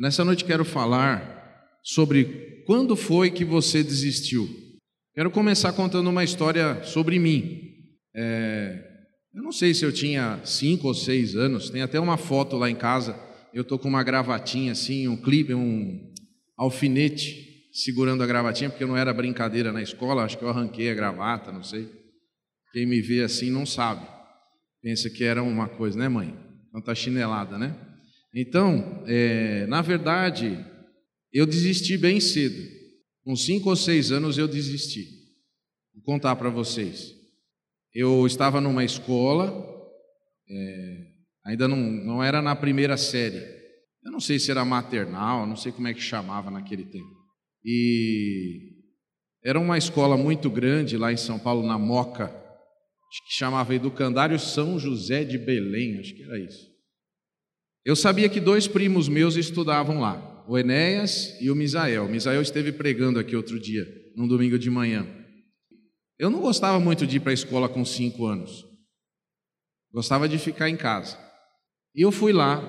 Nessa 0.00 0.24
noite 0.24 0.44
quero 0.44 0.64
falar 0.64 1.66
sobre 1.82 2.62
quando 2.64 2.94
foi 2.94 3.32
que 3.32 3.44
você 3.44 3.82
desistiu. 3.82 4.48
Quero 5.12 5.28
começar 5.28 5.72
contando 5.72 6.08
uma 6.08 6.22
história 6.22 6.84
sobre 6.84 7.18
mim. 7.18 7.60
É, 8.14 8.80
eu 9.34 9.42
não 9.42 9.50
sei 9.50 9.74
se 9.74 9.84
eu 9.84 9.92
tinha 9.92 10.40
cinco 10.44 10.86
ou 10.86 10.94
seis 10.94 11.34
anos, 11.34 11.70
tem 11.70 11.82
até 11.82 11.98
uma 11.98 12.16
foto 12.16 12.56
lá 12.56 12.70
em 12.70 12.76
casa. 12.76 13.18
Eu 13.52 13.64
tô 13.64 13.76
com 13.76 13.88
uma 13.88 14.04
gravatinha 14.04 14.70
assim, 14.70 15.08
um 15.08 15.16
clipe, 15.16 15.52
um 15.52 16.12
alfinete 16.56 17.66
segurando 17.72 18.22
a 18.22 18.26
gravatinha, 18.26 18.70
porque 18.70 18.86
não 18.86 18.96
era 18.96 19.12
brincadeira 19.12 19.72
na 19.72 19.82
escola, 19.82 20.24
acho 20.24 20.38
que 20.38 20.44
eu 20.44 20.48
arranquei 20.48 20.90
a 20.90 20.94
gravata, 20.94 21.50
não 21.50 21.64
sei. 21.64 21.90
Quem 22.72 22.86
me 22.86 23.00
vê 23.00 23.24
assim 23.24 23.50
não 23.50 23.66
sabe. 23.66 24.06
Pensa 24.80 25.10
que 25.10 25.24
era 25.24 25.42
uma 25.42 25.68
coisa, 25.68 25.98
né, 25.98 26.08
mãe? 26.08 26.38
Tanta 26.72 26.94
chinelada, 26.94 27.58
né? 27.58 27.87
Então, 28.34 29.04
é, 29.06 29.66
na 29.66 29.80
verdade, 29.80 30.64
eu 31.32 31.46
desisti 31.46 31.96
bem 31.96 32.20
cedo. 32.20 32.62
Com 33.24 33.34
cinco 33.36 33.70
ou 33.70 33.76
seis 33.76 34.10
anos 34.10 34.38
eu 34.38 34.48
desisti. 34.48 35.06
Vou 35.94 36.02
contar 36.02 36.36
para 36.36 36.50
vocês. 36.50 37.12
Eu 37.94 38.26
estava 38.26 38.60
numa 38.60 38.84
escola, 38.84 39.52
é, 40.48 41.06
ainda 41.44 41.66
não, 41.66 41.76
não 41.76 42.22
era 42.22 42.40
na 42.40 42.54
primeira 42.54 42.96
série. 42.96 43.58
Eu 44.04 44.12
não 44.12 44.20
sei 44.20 44.38
se 44.38 44.50
era 44.50 44.64
maternal, 44.64 45.46
não 45.46 45.56
sei 45.56 45.72
como 45.72 45.88
é 45.88 45.94
que 45.94 46.00
chamava 46.00 46.50
naquele 46.50 46.84
tempo. 46.84 47.18
E 47.64 48.78
era 49.44 49.58
uma 49.58 49.76
escola 49.76 50.16
muito 50.16 50.50
grande 50.50 50.96
lá 50.96 51.12
em 51.12 51.16
São 51.16 51.38
Paulo, 51.38 51.66
na 51.66 51.78
Moca, 51.78 52.28
que 52.28 53.34
chamava 53.34 53.74
Educandário 53.74 54.38
São 54.38 54.78
José 54.78 55.24
de 55.24 55.38
Belém, 55.38 55.98
acho 55.98 56.14
que 56.14 56.22
era 56.22 56.38
isso. 56.38 56.77
Eu 57.84 57.96
sabia 57.96 58.28
que 58.28 58.40
dois 58.40 58.66
primos 58.66 59.08
meus 59.08 59.36
estudavam 59.36 60.00
lá, 60.00 60.44
o 60.48 60.58
Enéas 60.58 61.36
e 61.40 61.50
o 61.50 61.54
Misael. 61.54 62.04
O 62.04 62.08
Misael 62.08 62.42
esteve 62.42 62.72
pregando 62.72 63.18
aqui 63.18 63.36
outro 63.36 63.58
dia, 63.58 63.86
num 64.16 64.28
domingo 64.28 64.58
de 64.58 64.70
manhã. 64.70 65.06
Eu 66.18 66.30
não 66.30 66.40
gostava 66.40 66.80
muito 66.80 67.06
de 67.06 67.16
ir 67.16 67.20
para 67.20 67.30
a 67.30 67.34
escola 67.34 67.68
com 67.68 67.84
cinco 67.84 68.26
anos. 68.26 68.66
Gostava 69.92 70.28
de 70.28 70.38
ficar 70.38 70.68
em 70.68 70.76
casa. 70.76 71.16
E 71.94 72.02
eu 72.02 72.10
fui 72.10 72.32
lá 72.32 72.62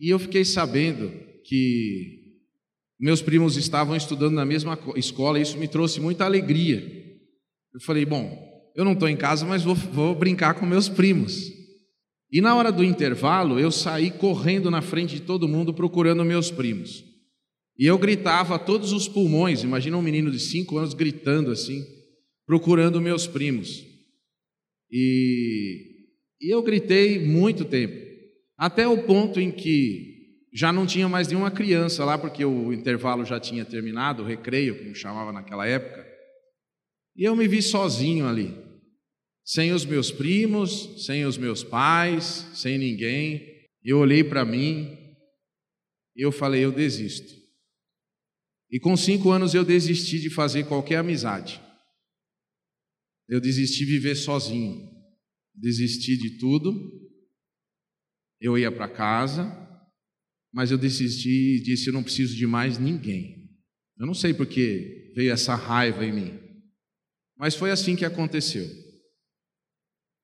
e 0.00 0.10
eu 0.10 0.18
fiquei 0.18 0.44
sabendo 0.44 1.12
que 1.44 2.20
meus 2.98 3.22
primos 3.22 3.56
estavam 3.56 3.94
estudando 3.94 4.34
na 4.34 4.44
mesma 4.44 4.78
escola 4.96 5.38
e 5.38 5.42
isso 5.42 5.58
me 5.58 5.68
trouxe 5.68 6.00
muita 6.00 6.24
alegria. 6.24 6.82
Eu 7.72 7.80
falei, 7.80 8.04
bom, 8.04 8.50
eu 8.74 8.84
não 8.84 8.92
estou 8.92 9.08
em 9.08 9.16
casa, 9.16 9.46
mas 9.46 9.62
vou, 9.62 9.74
vou 9.74 10.14
brincar 10.14 10.54
com 10.54 10.66
meus 10.66 10.88
primos. 10.88 11.59
E 12.32 12.40
na 12.40 12.54
hora 12.54 12.70
do 12.70 12.84
intervalo, 12.84 13.58
eu 13.58 13.72
saí 13.72 14.10
correndo 14.10 14.70
na 14.70 14.80
frente 14.80 15.16
de 15.16 15.22
todo 15.22 15.48
mundo 15.48 15.74
procurando 15.74 16.24
meus 16.24 16.48
primos. 16.50 17.04
E 17.76 17.86
eu 17.86 17.98
gritava 17.98 18.54
a 18.54 18.58
todos 18.58 18.92
os 18.92 19.08
pulmões, 19.08 19.64
imagina 19.64 19.96
um 19.96 20.02
menino 20.02 20.30
de 20.30 20.38
cinco 20.38 20.78
anos 20.78 20.94
gritando 20.94 21.50
assim, 21.50 21.84
procurando 22.46 23.00
meus 23.00 23.26
primos. 23.26 23.84
E, 24.92 26.06
e 26.40 26.54
eu 26.54 26.62
gritei 26.62 27.18
muito 27.18 27.64
tempo, 27.64 27.96
até 28.56 28.86
o 28.86 29.02
ponto 29.02 29.40
em 29.40 29.50
que 29.50 30.08
já 30.52 30.72
não 30.72 30.86
tinha 30.86 31.08
mais 31.08 31.26
nenhuma 31.26 31.50
criança 31.50 32.04
lá, 32.04 32.16
porque 32.16 32.44
o 32.44 32.72
intervalo 32.72 33.24
já 33.24 33.40
tinha 33.40 33.64
terminado, 33.64 34.22
o 34.22 34.26
recreio, 34.26 34.78
como 34.78 34.94
chamava 34.94 35.32
naquela 35.32 35.66
época. 35.66 36.06
E 37.16 37.24
eu 37.24 37.34
me 37.34 37.48
vi 37.48 37.60
sozinho 37.62 38.28
ali 38.28 38.69
sem 39.50 39.72
os 39.72 39.84
meus 39.84 40.12
primos, 40.12 41.04
sem 41.04 41.26
os 41.26 41.36
meus 41.36 41.64
pais, 41.64 42.46
sem 42.54 42.78
ninguém. 42.78 43.68
Eu 43.82 43.98
olhei 43.98 44.22
para 44.22 44.44
mim 44.44 44.96
e 46.14 46.24
eu 46.24 46.30
falei: 46.30 46.64
eu 46.64 46.70
desisto. 46.70 47.34
E 48.70 48.78
com 48.78 48.96
cinco 48.96 49.30
anos 49.30 49.52
eu 49.52 49.64
desisti 49.64 50.20
de 50.20 50.30
fazer 50.30 50.68
qualquer 50.68 50.98
amizade. 50.98 51.60
Eu 53.28 53.40
desisti 53.40 53.84
de 53.84 53.90
viver 53.90 54.14
sozinho. 54.14 54.88
Desisti 55.52 56.16
de 56.16 56.38
tudo. 56.38 56.72
Eu 58.40 58.56
ia 58.56 58.70
para 58.70 58.88
casa, 58.88 59.50
mas 60.54 60.70
eu 60.70 60.78
desisti 60.78 61.56
e 61.56 61.60
disse: 61.60 61.88
eu 61.88 61.92
não 61.92 62.04
preciso 62.04 62.36
de 62.36 62.46
mais 62.46 62.78
ninguém. 62.78 63.50
Eu 63.98 64.06
não 64.06 64.14
sei 64.14 64.32
porque 64.32 65.12
veio 65.16 65.32
essa 65.32 65.56
raiva 65.56 66.06
em 66.06 66.12
mim, 66.12 66.38
mas 67.36 67.56
foi 67.56 67.72
assim 67.72 67.96
que 67.96 68.04
aconteceu. 68.04 68.89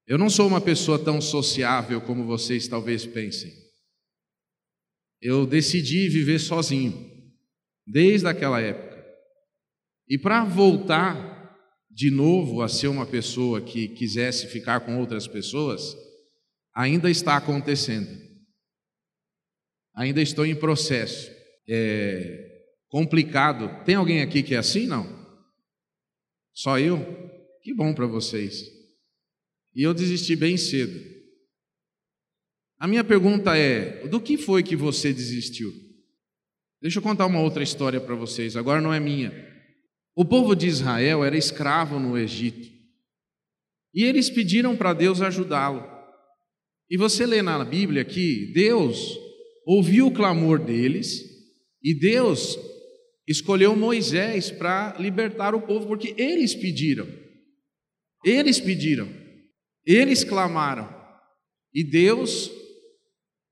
Eu 0.06 0.16
não 0.16 0.30
sou 0.30 0.46
uma 0.46 0.60
pessoa 0.60 1.02
tão 1.02 1.20
sociável 1.20 2.00
como 2.00 2.24
vocês 2.24 2.68
talvez 2.68 3.04
pensem. 3.04 3.52
Eu 5.20 5.44
decidi 5.44 6.08
viver 6.08 6.38
sozinho, 6.38 7.10
desde 7.84 8.28
aquela 8.28 8.60
época. 8.60 9.04
E 10.08 10.16
para 10.16 10.44
voltar 10.44 11.56
de 11.90 12.10
novo 12.10 12.62
a 12.62 12.68
ser 12.68 12.88
uma 12.88 13.06
pessoa 13.06 13.60
que 13.60 13.88
quisesse 13.88 14.46
ficar 14.46 14.80
com 14.80 15.00
outras 15.00 15.26
pessoas, 15.26 15.96
ainda 16.72 17.10
está 17.10 17.36
acontecendo. 17.36 18.08
Ainda 19.94 20.22
estou 20.22 20.46
em 20.46 20.54
processo. 20.54 21.30
É 21.68 22.46
complicado. 22.88 23.84
Tem 23.84 23.96
alguém 23.96 24.22
aqui 24.22 24.42
que 24.42 24.54
é 24.54 24.58
assim? 24.58 24.86
Não? 24.86 25.04
Só 26.52 26.78
eu? 26.78 26.98
Que 27.62 27.74
bom 27.74 27.92
para 27.92 28.06
vocês. 28.06 28.75
E 29.76 29.82
eu 29.82 29.92
desisti 29.92 30.34
bem 30.34 30.56
cedo. 30.56 30.98
A 32.78 32.88
minha 32.88 33.04
pergunta 33.04 33.54
é: 33.54 34.08
do 34.08 34.18
que 34.18 34.38
foi 34.38 34.62
que 34.62 34.74
você 34.74 35.12
desistiu? 35.12 35.70
Deixa 36.80 36.98
eu 36.98 37.02
contar 37.02 37.26
uma 37.26 37.40
outra 37.40 37.62
história 37.62 38.00
para 38.00 38.14
vocês, 38.14 38.56
agora 38.56 38.80
não 38.80 38.92
é 38.92 38.98
minha. 38.98 39.34
O 40.14 40.24
povo 40.24 40.56
de 40.56 40.66
Israel 40.66 41.22
era 41.22 41.36
escravo 41.36 41.98
no 41.98 42.16
Egito. 42.16 42.74
E 43.92 44.02
eles 44.02 44.30
pediram 44.30 44.74
para 44.74 44.94
Deus 44.94 45.20
ajudá-lo. 45.20 45.84
E 46.88 46.96
você 46.96 47.26
lê 47.26 47.42
na 47.42 47.62
Bíblia 47.62 48.04
que 48.04 48.52
Deus 48.54 49.18
ouviu 49.66 50.06
o 50.06 50.12
clamor 50.12 50.58
deles 50.58 51.22
e 51.82 51.92
Deus 51.92 52.58
escolheu 53.28 53.76
Moisés 53.76 54.50
para 54.50 54.96
libertar 54.98 55.54
o 55.54 55.60
povo, 55.60 55.86
porque 55.86 56.14
eles 56.16 56.54
pediram. 56.54 57.06
Eles 58.24 58.58
pediram. 58.58 59.25
Eles 59.86 60.24
clamaram. 60.24 60.88
E 61.72 61.84
Deus, 61.84 62.50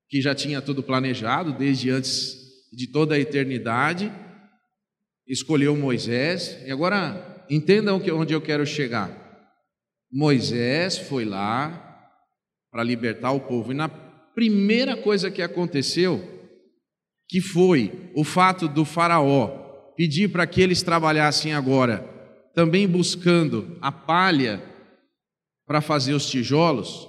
que 0.09 0.21
já 0.21 0.35
tinha 0.35 0.61
tudo 0.61 0.83
planejado 0.83 1.53
desde 1.53 1.89
antes 1.89 2.35
de 2.73 2.91
toda 2.91 3.15
a 3.15 3.19
eternidade, 3.19 4.11
escolheu 5.25 5.75
Moisés. 5.77 6.61
E 6.65 6.71
agora 6.71 7.45
entendam 7.49 8.01
onde 8.13 8.33
eu 8.33 8.41
quero 8.41 8.65
chegar. 8.65 9.23
Moisés 10.11 10.97
foi 10.97 11.23
lá 11.23 11.81
para 12.71 12.83
libertar 12.83 13.31
o 13.31 13.39
povo. 13.39 13.71
E 13.71 13.75
na 13.75 13.87
primeira 13.87 14.97
coisa 14.97 15.31
que 15.31 15.41
aconteceu, 15.41 16.21
que 17.29 17.39
foi 17.39 18.11
o 18.13 18.23
fato 18.23 18.67
do 18.67 18.83
faraó 18.83 19.63
pedir 19.95 20.29
para 20.29 20.45
que 20.45 20.61
eles 20.61 20.83
trabalhassem 20.83 21.53
agora, 21.53 21.99
também 22.53 22.87
buscando 22.87 23.77
a 23.81 23.91
palha 23.91 24.61
para 25.65 25.81
fazer 25.81 26.13
os 26.13 26.29
tijolos 26.29 27.07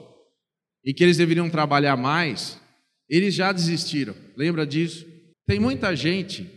e 0.84 0.94
que 0.94 1.02
eles 1.02 1.16
deveriam 1.16 1.50
trabalhar 1.50 1.96
mais, 1.96 2.60
eles 3.08 3.34
já 3.34 3.52
desistiram. 3.52 4.14
Lembra 4.36 4.66
disso? 4.66 5.06
Tem 5.46 5.60
muita 5.60 5.94
gente 5.94 6.48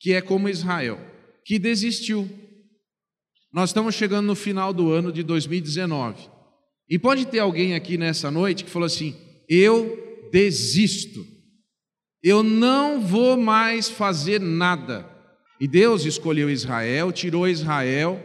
que 0.00 0.12
é 0.12 0.20
como 0.20 0.48
Israel, 0.48 0.98
que 1.44 1.58
desistiu. 1.58 2.28
Nós 3.52 3.70
estamos 3.70 3.94
chegando 3.94 4.26
no 4.26 4.34
final 4.34 4.72
do 4.72 4.90
ano 4.90 5.12
de 5.12 5.22
2019. 5.22 6.28
E 6.88 6.98
pode 6.98 7.26
ter 7.26 7.40
alguém 7.40 7.74
aqui 7.74 7.96
nessa 7.96 8.30
noite 8.30 8.64
que 8.64 8.70
falou 8.70 8.86
assim: 8.86 9.16
eu 9.48 10.28
desisto, 10.30 11.26
eu 12.22 12.42
não 12.42 13.00
vou 13.00 13.36
mais 13.36 13.88
fazer 13.88 14.40
nada. 14.40 15.08
E 15.60 15.66
Deus 15.66 16.04
escolheu 16.04 16.50
Israel, 16.50 17.10
tirou 17.10 17.48
Israel 17.48 18.22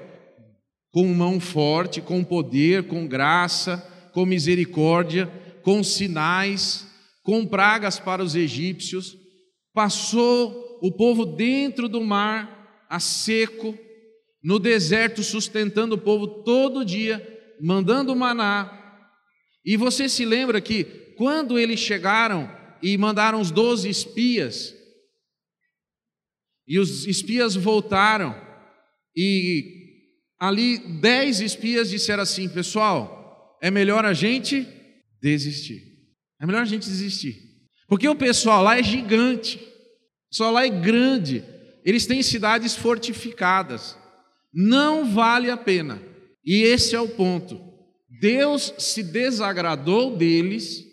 com 0.91 1.05
mão 1.13 1.39
forte, 1.39 2.01
com 2.01 2.23
poder, 2.23 2.87
com 2.87 3.07
graça, 3.07 3.77
com 4.13 4.25
misericórdia, 4.25 5.27
com 5.63 5.83
sinais, 5.83 6.87
com 7.23 7.45
pragas 7.45 7.99
para 7.99 8.23
os 8.23 8.35
egípcios, 8.35 9.17
passou 9.73 10.79
o 10.81 10.91
povo 10.91 11.25
dentro 11.25 11.87
do 11.87 12.01
mar 12.01 12.85
a 12.89 12.99
seco, 12.99 13.77
no 14.43 14.59
deserto, 14.59 15.23
sustentando 15.23 15.95
o 15.95 15.99
povo 15.99 16.43
todo 16.43 16.83
dia, 16.83 17.25
mandando 17.61 18.15
maná. 18.15 18.77
E 19.63 19.77
você 19.77 20.09
se 20.09 20.25
lembra 20.25 20.59
que 20.59 20.83
quando 21.15 21.57
eles 21.57 21.79
chegaram 21.79 22.51
e 22.81 22.97
mandaram 22.97 23.39
os 23.39 23.51
doze 23.51 23.87
espias, 23.87 24.75
e 26.67 26.79
os 26.79 27.05
espias 27.05 27.55
voltaram, 27.55 28.35
e 29.15 29.80
ali 30.41 30.79
dez 30.79 31.39
espias 31.39 31.91
disseram 31.91 32.23
assim: 32.23 32.49
pessoal, 32.49 33.59
é 33.61 33.69
melhor 33.69 34.03
a 34.03 34.13
gente 34.13 34.67
desistir. 35.21 35.83
É 36.41 36.47
melhor 36.47 36.63
a 36.63 36.65
gente 36.65 36.89
desistir. 36.89 37.37
Porque 37.87 38.09
o 38.09 38.15
pessoal 38.15 38.63
lá 38.63 38.79
é 38.79 38.83
gigante. 38.83 39.61
Só 40.31 40.49
lá 40.49 40.65
é 40.65 40.69
grande. 40.69 41.45
Eles 41.85 42.07
têm 42.07 42.23
cidades 42.23 42.75
fortificadas. 42.75 43.95
Não 44.51 45.13
vale 45.13 45.51
a 45.51 45.57
pena. 45.57 46.01
E 46.43 46.63
esse 46.63 46.95
é 46.95 46.99
o 46.99 47.09
ponto. 47.09 47.61
Deus 48.19 48.73
se 48.79 49.03
desagradou 49.03 50.17
deles 50.17 50.83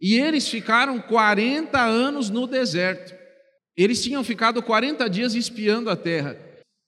e 0.00 0.14
eles 0.14 0.48
ficaram 0.48 1.00
40 1.00 1.80
anos 1.80 2.30
no 2.30 2.46
deserto. 2.46 3.14
Eles 3.76 4.02
tinham 4.02 4.22
ficado 4.22 4.62
40 4.62 5.08
dias 5.08 5.34
espiando 5.34 5.90
a 5.90 5.96
terra. 5.96 6.38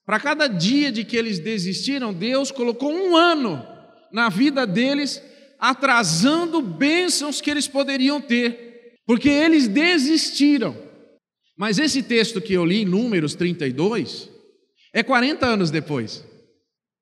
Para 0.06 0.20
cada 0.20 0.46
dia 0.46 0.92
de 0.92 1.04
que 1.04 1.16
eles 1.16 1.40
desistiram, 1.40 2.14
Deus 2.14 2.52
colocou 2.52 2.92
um 2.92 3.16
ano 3.16 3.66
na 4.12 4.28
vida 4.28 4.64
deles, 4.64 5.20
atrasando 5.58 6.62
bênçãos 6.62 7.40
que 7.40 7.50
eles 7.50 7.66
poderiam 7.66 8.20
ter, 8.20 8.94
porque 9.04 9.28
eles 9.28 9.66
desistiram. 9.66 10.76
Mas 11.56 11.80
esse 11.80 12.04
texto 12.04 12.40
que 12.40 12.52
eu 12.52 12.64
li, 12.64 12.84
Números 12.84 13.34
32, 13.34 14.30
é 14.92 15.02
40 15.02 15.44
anos 15.44 15.70
depois. 15.72 16.24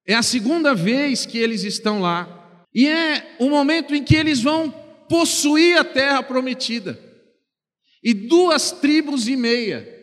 É 0.07 0.15
a 0.15 0.23
segunda 0.23 0.75
vez 0.75 1.27
que 1.27 1.39
eles 1.39 1.63
estão 1.63 2.01
lá. 2.01 2.67
E 2.75 2.89
é 2.89 3.37
o 3.39 3.51
momento 3.51 3.95
em 3.95 4.03
que 4.03 4.17
eles 4.17 4.41
vão 4.41 4.71
possuir 5.09 5.79
a 5.79 5.85
terra 5.85 6.23
prometida. 6.23 6.99
E 8.03 8.15
duas 8.15 8.71
tribos 8.71 9.29
e 9.29 9.37
meia. 9.37 9.94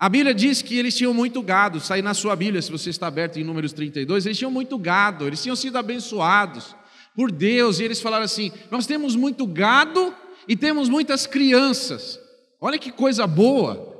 A 0.00 0.08
Bíblia 0.08 0.32
diz 0.32 0.62
que 0.62 0.78
eles 0.78 0.96
tinham 0.96 1.12
muito 1.12 1.42
gado, 1.42 1.78
sai 1.78 2.00
na 2.00 2.14
sua 2.14 2.34
Bíblia, 2.34 2.62
se 2.62 2.72
você 2.72 2.88
está 2.88 3.06
aberto 3.06 3.38
em 3.38 3.44
Números 3.44 3.74
32, 3.74 4.24
eles 4.24 4.38
tinham 4.38 4.50
muito 4.50 4.78
gado, 4.78 5.26
eles 5.26 5.42
tinham 5.42 5.54
sido 5.54 5.76
abençoados 5.76 6.74
por 7.14 7.30
Deus, 7.30 7.78
e 7.78 7.84
eles 7.84 8.00
falaram 8.00 8.24
assim: 8.24 8.50
Nós 8.70 8.86
temos 8.86 9.14
muito 9.14 9.46
gado 9.46 10.14
e 10.48 10.56
temos 10.56 10.88
muitas 10.88 11.26
crianças, 11.26 12.18
olha 12.58 12.78
que 12.78 12.90
coisa 12.90 13.26
boa. 13.26 13.90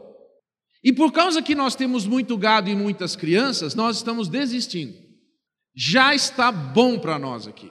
E 0.83 0.91
por 0.91 1.13
causa 1.13 1.43
que 1.43 1.55
nós 1.55 1.75
temos 1.75 2.07
muito 2.07 2.35
gado 2.39 2.71
e 2.71 2.75
muitas 2.75 3.15
crianças, 3.15 3.75
nós 3.75 3.99
estamos 3.99 4.27
desistindo. 4.27 4.95
Já 5.77 6.15
está 6.15 6.51
bom 6.51 6.99
para 6.99 7.19
nós 7.19 7.47
aqui. 7.47 7.71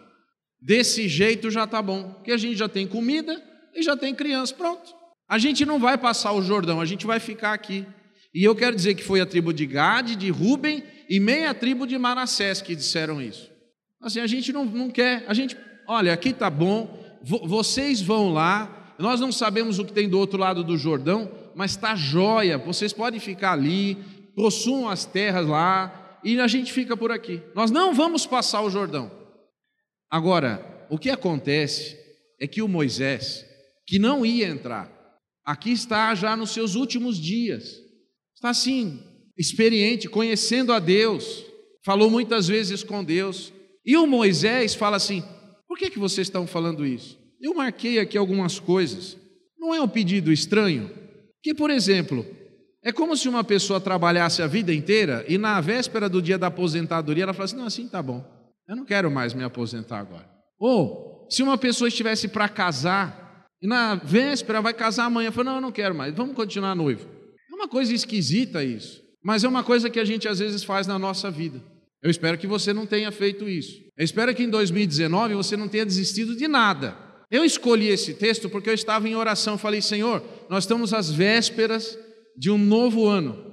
Desse 0.61 1.07
jeito 1.07 1.49
já 1.49 1.63
está 1.63 1.81
bom, 1.81 2.13
porque 2.13 2.31
a 2.31 2.37
gente 2.37 2.55
já 2.55 2.69
tem 2.69 2.85
comida 2.87 3.43
e 3.73 3.81
já 3.81 3.97
tem 3.97 4.13
criança, 4.13 4.53
pronto. 4.53 4.93
A 5.27 5.39
gente 5.39 5.65
não 5.65 5.79
vai 5.79 5.97
passar 5.97 6.33
o 6.33 6.43
Jordão, 6.43 6.79
a 6.79 6.85
gente 6.85 7.07
vai 7.07 7.19
ficar 7.19 7.53
aqui. 7.53 7.87
E 8.33 8.43
eu 8.43 8.55
quero 8.55 8.75
dizer 8.75 8.95
que 8.95 9.03
foi 9.03 9.21
a 9.21 9.25
tribo 9.25 9.53
de 9.53 9.65
Gade, 9.65 10.15
de 10.15 10.29
Ruben 10.29 10.83
e 11.09 11.19
meia 11.19 11.53
tribo 11.53 11.87
de 11.87 11.97
Manassés 11.97 12.61
que 12.61 12.75
disseram 12.75 13.21
isso. 13.21 13.49
Assim, 14.01 14.19
a 14.19 14.27
gente 14.27 14.53
não, 14.53 14.65
não 14.65 14.89
quer, 14.89 15.25
a 15.27 15.33
gente, 15.33 15.57
olha, 15.87 16.13
aqui 16.13 16.29
está 16.29 16.49
bom, 16.49 16.97
vocês 17.23 18.01
vão 18.01 18.31
lá, 18.31 18.95
nós 18.97 19.19
não 19.19 19.31
sabemos 19.31 19.79
o 19.79 19.85
que 19.85 19.91
tem 19.91 20.07
do 20.07 20.19
outro 20.19 20.39
lado 20.39 20.63
do 20.63 20.77
Jordão, 20.77 21.29
mas 21.55 21.71
está 21.71 21.95
jóia, 21.95 22.57
vocês 22.57 22.93
podem 22.93 23.19
ficar 23.19 23.53
ali, 23.53 23.95
possuam 24.35 24.87
as 24.87 25.05
terras 25.05 25.47
lá, 25.47 26.19
e 26.23 26.39
a 26.39 26.47
gente 26.47 26.71
fica 26.71 26.95
por 26.95 27.11
aqui. 27.11 27.41
Nós 27.55 27.71
não 27.71 27.93
vamos 27.93 28.25
passar 28.25 28.61
o 28.61 28.69
Jordão. 28.69 29.11
Agora, 30.09 30.87
o 30.89 30.97
que 30.97 31.09
acontece 31.09 31.97
é 32.39 32.47
que 32.47 32.61
o 32.61 32.67
Moisés, 32.67 33.45
que 33.85 33.99
não 33.99 34.25
ia 34.25 34.47
entrar, 34.47 34.89
aqui 35.45 35.71
está 35.71 36.13
já 36.15 36.35
nos 36.35 36.51
seus 36.51 36.75
últimos 36.75 37.19
dias, 37.19 37.88
está 38.39 38.51
assim, 38.51 39.03
experiente, 39.37 40.07
conhecendo 40.07 40.71
a 40.71 40.79
Deus, 40.79 41.45
falou 41.83 42.09
muitas 42.09 42.47
vezes 42.47 42.83
com 42.83 43.03
Deus, 43.03 43.51
e 43.85 43.97
o 43.97 44.07
Moisés 44.07 44.73
fala 44.73 44.95
assim: 44.95 45.21
por 45.67 45.77
que, 45.77 45.89
que 45.89 45.99
vocês 45.99 46.27
estão 46.27 46.47
falando 46.47 46.85
isso? 46.85 47.19
Eu 47.41 47.53
marquei 47.53 47.99
aqui 47.99 48.17
algumas 48.17 48.57
coisas, 48.57 49.17
não 49.59 49.75
é 49.75 49.81
um 49.81 49.87
pedido 49.89 50.31
estranho? 50.31 50.89
Que, 51.43 51.53
por 51.53 51.69
exemplo, 51.69 52.25
é 52.81 52.93
como 52.93 53.15
se 53.17 53.27
uma 53.27 53.43
pessoa 53.43 53.81
trabalhasse 53.81 54.41
a 54.41 54.47
vida 54.47 54.73
inteira 54.73 55.25
e 55.27 55.37
na 55.37 55.59
véspera 55.59 56.07
do 56.07 56.21
dia 56.21 56.37
da 56.37 56.47
aposentadoria 56.47 57.23
ela 57.23 57.33
falasse: 57.33 57.57
não, 57.57 57.65
assim 57.65 57.89
tá 57.89 58.01
bom, 58.01 58.25
eu 58.69 58.75
não 58.75 58.85
quero 58.85 59.11
mais 59.11 59.33
me 59.33 59.43
aposentar 59.43 59.99
agora. 59.99 60.29
Ou 60.57 61.27
se 61.29 61.43
uma 61.43 61.57
pessoa 61.57 61.89
estivesse 61.89 62.29
para 62.29 62.47
casar 62.47 63.49
e 63.61 63.67
na 63.67 63.95
véspera 63.95 64.61
vai 64.61 64.73
casar 64.73 65.05
amanhã, 65.05 65.29
fala: 65.29 65.49
não, 65.49 65.55
eu 65.55 65.61
não 65.61 65.71
quero 65.73 65.93
mais, 65.93 66.15
vamos 66.15 66.37
continuar 66.37 66.73
noivo. 66.73 67.18
Coisa 67.69 67.93
esquisita 67.93 68.63
isso, 68.63 69.01
mas 69.23 69.43
é 69.43 69.47
uma 69.47 69.63
coisa 69.63 69.89
que 69.89 69.99
a 69.99 70.05
gente 70.05 70.27
às 70.27 70.39
vezes 70.39 70.63
faz 70.63 70.87
na 70.87 70.97
nossa 70.97 71.29
vida. 71.29 71.61
Eu 72.01 72.09
espero 72.09 72.37
que 72.37 72.47
você 72.47 72.73
não 72.73 72.85
tenha 72.85 73.11
feito 73.11 73.47
isso. 73.47 73.81
Eu 73.97 74.03
espero 74.03 74.33
que 74.33 74.43
em 74.43 74.49
2019 74.49 75.35
você 75.35 75.57
não 75.57 75.67
tenha 75.67 75.85
desistido 75.85 76.35
de 76.35 76.47
nada. 76.47 76.97
Eu 77.29 77.43
escolhi 77.43 77.87
esse 77.87 78.13
texto 78.13 78.49
porque 78.49 78.69
eu 78.69 78.73
estava 78.73 79.07
em 79.07 79.15
oração. 79.15 79.57
Falei, 79.57 79.81
Senhor, 79.81 80.23
nós 80.49 80.63
estamos 80.63 80.93
às 80.93 81.11
vésperas 81.11 81.97
de 82.35 82.49
um 82.49 82.57
novo 82.57 83.05
ano. 83.05 83.49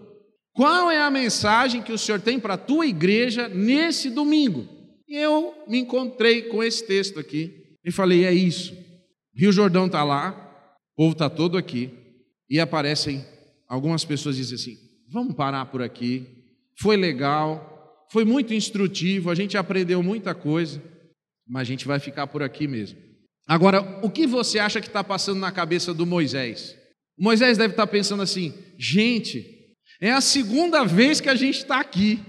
Qual 0.54 0.90
é 0.90 1.02
a 1.02 1.10
mensagem 1.10 1.82
que 1.82 1.92
o 1.92 1.98
Senhor 1.98 2.20
tem 2.20 2.40
para 2.40 2.54
a 2.54 2.58
tua 2.58 2.86
igreja 2.86 3.48
nesse 3.48 4.08
domingo? 4.08 4.66
E 5.06 5.16
eu 5.16 5.52
me 5.68 5.78
encontrei 5.78 6.42
com 6.42 6.62
esse 6.62 6.86
texto 6.86 7.20
aqui 7.20 7.52
e 7.84 7.92
falei: 7.92 8.24
é 8.24 8.32
isso. 8.32 8.74
Rio 9.34 9.52
Jordão 9.52 9.86
está 9.86 10.02
lá, 10.02 10.30
o 10.94 10.96
povo 10.96 11.12
está 11.12 11.28
todo 11.28 11.58
aqui, 11.58 11.90
e 12.48 12.58
aparecem 12.58 13.22
algumas 13.68 14.04
pessoas 14.04 14.36
dizem 14.36 14.54
assim: 14.54 14.76
vamos 15.08 15.34
parar 15.34 15.66
por 15.66 15.82
aqui. 15.82 16.26
Foi 16.78 16.96
legal, 16.96 18.06
foi 18.10 18.24
muito 18.24 18.52
instrutivo, 18.52 19.30
a 19.30 19.34
gente 19.34 19.56
aprendeu 19.56 20.02
muita 20.02 20.34
coisa, 20.34 20.82
mas 21.48 21.62
a 21.62 21.64
gente 21.64 21.86
vai 21.86 21.98
ficar 21.98 22.26
por 22.26 22.42
aqui 22.42 22.68
mesmo. 22.68 22.98
Agora, 23.46 24.00
o 24.02 24.10
que 24.10 24.26
você 24.26 24.58
acha 24.58 24.80
que 24.80 24.88
está 24.88 25.02
passando 25.02 25.40
na 25.40 25.52
cabeça 25.52 25.94
do 25.94 26.04
Moisés? 26.04 26.76
O 27.18 27.24
Moisés 27.24 27.56
deve 27.56 27.72
estar 27.72 27.86
tá 27.86 27.92
pensando 27.92 28.22
assim: 28.22 28.52
gente, 28.78 29.44
é 30.00 30.10
a 30.10 30.20
segunda 30.20 30.84
vez 30.84 31.20
que 31.20 31.28
a 31.28 31.34
gente 31.34 31.58
está 31.58 31.80
aqui. 31.80 32.20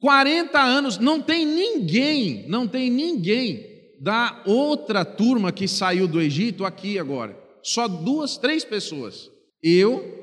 40 0.00 0.60
anos, 0.60 0.98
não 0.98 1.20
tem 1.20 1.46
ninguém, 1.46 2.44
não 2.48 2.66
tem 2.66 2.90
ninguém 2.90 3.72
da 4.00 4.42
outra 4.44 5.04
turma 5.04 5.52
que 5.52 5.68
saiu 5.68 6.08
do 6.08 6.20
Egito 6.20 6.64
aqui 6.64 6.98
agora. 6.98 7.38
Só 7.62 7.86
duas, 7.86 8.36
três 8.36 8.64
pessoas. 8.64 9.30
Eu, 9.62 10.21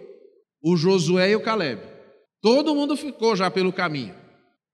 o 0.61 0.75
Josué 0.75 1.31
e 1.31 1.35
o 1.35 1.41
Caleb. 1.41 1.81
Todo 2.41 2.75
mundo 2.75 2.95
ficou 2.95 3.35
já 3.35 3.49
pelo 3.51 3.73
caminho. 3.73 4.15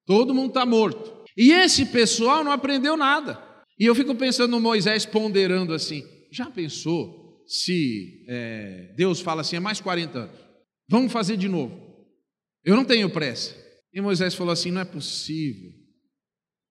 Todo 0.06 0.34
mundo 0.34 0.50
está 0.50 0.66
morto. 0.66 1.24
E 1.36 1.52
esse 1.52 1.88
pessoal 1.88 2.44
não 2.44 2.52
aprendeu 2.52 2.96
nada. 2.96 3.44
E 3.80 3.86
eu 3.86 3.96
fico 3.96 4.16
pensando 4.16 4.52
no 4.52 4.60
Moisés 4.60 5.06
ponderando 5.06 5.74
assim: 5.74 6.04
já 6.32 6.50
pensou 6.50 7.44
se 7.48 8.26
é, 8.28 8.94
Deus 8.96 9.20
fala 9.20 9.42
assim, 9.42 9.58
é 9.58 9.60
mais 9.60 9.82
40 9.82 10.18
anos, 10.18 10.40
vamos 10.90 11.12
fazer 11.12 11.38
de 11.38 11.48
novo? 11.48 11.80
Eu 12.64 12.76
não 12.76 12.86
tenho 12.86 13.10
pressa. 13.10 13.56
E 13.94 14.02
Moisés 14.02 14.34
falou 14.36 14.54
assim: 14.54 14.72
não 14.72 14.82
é 14.82 14.86
possível. 14.86 15.72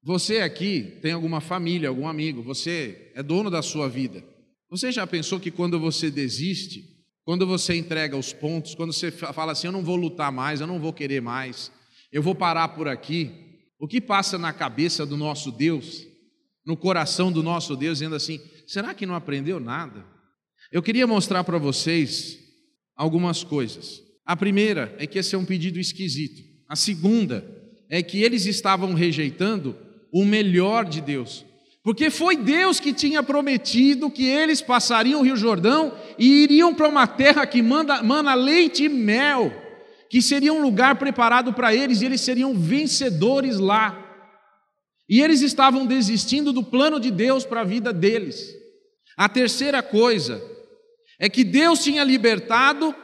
Você 0.02 0.40
aqui 0.40 0.98
tem 1.00 1.12
alguma 1.12 1.40
família, 1.40 1.88
algum 1.88 2.06
amigo, 2.06 2.42
você 2.42 3.10
é 3.14 3.22
dono 3.22 3.50
da 3.50 3.62
sua 3.62 3.88
vida. 3.88 4.22
Você 4.70 4.92
já 4.92 5.06
pensou 5.06 5.40
que 5.40 5.50
quando 5.50 5.80
você 5.80 6.10
desiste, 6.10 6.93
quando 7.24 7.46
você 7.46 7.74
entrega 7.74 8.16
os 8.16 8.32
pontos, 8.32 8.74
quando 8.74 8.92
você 8.92 9.10
fala 9.10 9.52
assim, 9.52 9.66
eu 9.66 9.72
não 9.72 9.82
vou 9.82 9.96
lutar 9.96 10.30
mais, 10.30 10.60
eu 10.60 10.66
não 10.66 10.78
vou 10.78 10.92
querer 10.92 11.22
mais, 11.22 11.72
eu 12.12 12.22
vou 12.22 12.34
parar 12.34 12.68
por 12.68 12.86
aqui, 12.86 13.30
o 13.78 13.88
que 13.88 14.00
passa 14.00 14.38
na 14.38 14.52
cabeça 14.52 15.04
do 15.06 15.16
nosso 15.16 15.50
Deus 15.50 16.06
no 16.64 16.76
coração 16.76 17.30
do 17.30 17.42
nosso 17.42 17.76
Deus, 17.76 17.98
dizendo 17.98 18.16
assim: 18.16 18.40
será 18.66 18.94
que 18.94 19.06
não 19.06 19.14
aprendeu 19.14 19.60
nada? 19.60 20.04
Eu 20.72 20.82
queria 20.82 21.06
mostrar 21.06 21.44
para 21.44 21.58
vocês 21.58 22.38
algumas 22.96 23.44
coisas. 23.44 24.02
A 24.24 24.34
primeira 24.34 24.94
é 24.98 25.06
que 25.06 25.18
esse 25.18 25.34
é 25.34 25.38
um 25.38 25.44
pedido 25.44 25.78
esquisito. 25.78 26.42
A 26.68 26.74
segunda 26.74 27.44
é 27.90 28.02
que 28.02 28.22
eles 28.22 28.46
estavam 28.46 28.94
rejeitando 28.94 29.76
o 30.12 30.24
melhor 30.24 30.84
de 30.86 31.00
Deus. 31.00 31.44
Porque 31.84 32.08
foi 32.08 32.34
Deus 32.34 32.80
que 32.80 32.94
tinha 32.94 33.22
prometido 33.22 34.10
que 34.10 34.24
eles 34.24 34.62
passariam 34.62 35.20
o 35.20 35.22
Rio 35.22 35.36
Jordão 35.36 35.92
e 36.18 36.42
iriam 36.44 36.74
para 36.74 36.88
uma 36.88 37.06
terra 37.06 37.46
que 37.46 37.60
manda, 37.60 38.02
mana 38.02 38.32
leite 38.32 38.84
e 38.84 38.88
mel, 38.88 39.52
que 40.08 40.22
seria 40.22 40.54
um 40.54 40.62
lugar 40.62 40.96
preparado 40.96 41.52
para 41.52 41.74
eles 41.74 42.00
e 42.00 42.06
eles 42.06 42.22
seriam 42.22 42.54
vencedores 42.54 43.58
lá. 43.58 44.00
E 45.06 45.20
eles 45.20 45.42
estavam 45.42 45.84
desistindo 45.84 46.54
do 46.54 46.62
plano 46.62 46.98
de 46.98 47.10
Deus 47.10 47.44
para 47.44 47.60
a 47.60 47.64
vida 47.64 47.92
deles. 47.92 48.48
A 49.14 49.28
terceira 49.28 49.82
coisa 49.82 50.42
é 51.18 51.28
que 51.28 51.44
Deus 51.44 51.84
tinha 51.84 52.02
libertado 52.02 52.94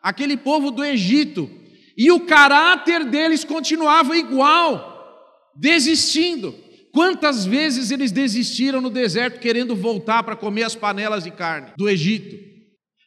aquele 0.00 0.36
povo 0.36 0.70
do 0.70 0.84
Egito 0.84 1.50
e 1.96 2.12
o 2.12 2.20
caráter 2.20 3.04
deles 3.06 3.42
continuava 3.42 4.16
igual, 4.16 5.50
desistindo. 5.56 6.69
Quantas 6.92 7.44
vezes 7.44 7.90
eles 7.90 8.10
desistiram 8.10 8.80
no 8.80 8.90
deserto 8.90 9.40
querendo 9.40 9.76
voltar 9.76 10.22
para 10.22 10.36
comer 10.36 10.64
as 10.64 10.74
panelas 10.74 11.24
de 11.24 11.30
carne 11.30 11.72
do 11.76 11.88
Egito? 11.88 12.36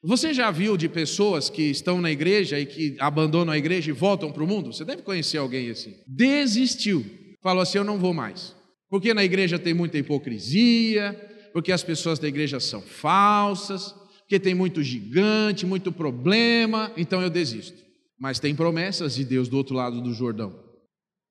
Você 0.04 0.34
já 0.34 0.52
viu 0.52 0.76
de 0.76 0.90
pessoas 0.90 1.50
que 1.50 1.64
estão 1.64 2.02
na 2.02 2.12
igreja 2.12 2.60
e 2.60 2.66
que 2.66 2.96
abandonam 3.00 3.54
a 3.54 3.58
igreja 3.58 3.90
e 3.90 3.94
voltam 3.94 4.32
para 4.32 4.44
o 4.44 4.48
mundo? 4.48 4.74
Você 4.74 4.84
deve 4.84 5.02
conhecer 5.02 5.38
alguém 5.38 5.70
assim. 5.70 5.96
Desistiu 6.08 7.06
falou 7.44 7.62
assim: 7.62 7.78
Eu 7.78 7.84
não 7.84 8.00
vou 8.00 8.14
mais. 8.14 8.56
Porque 8.90 9.14
na 9.14 9.24
igreja 9.24 9.60
tem 9.60 9.74
muita 9.74 9.98
hipocrisia, 9.98 11.14
porque 11.52 11.72
as 11.72 11.84
pessoas 11.84 12.18
da 12.18 12.28
igreja 12.28 12.60
são 12.60 12.82
falsas, 12.82 13.94
porque 14.20 14.40
tem 14.40 14.56
muito 14.56 14.82
gigante, 14.82 15.66
muito 15.66 15.92
problema, 15.92 16.92
então 16.96 17.22
eu 17.22 17.30
desisto. 17.30 17.84
Mas 18.20 18.40
tem 18.40 18.56
promessas 18.56 19.16
de 19.16 19.26
Deus 19.26 19.50
do 19.50 19.58
outro 19.58 19.76
lado 19.76 20.00
do 20.00 20.14
Jordão. 20.14 20.63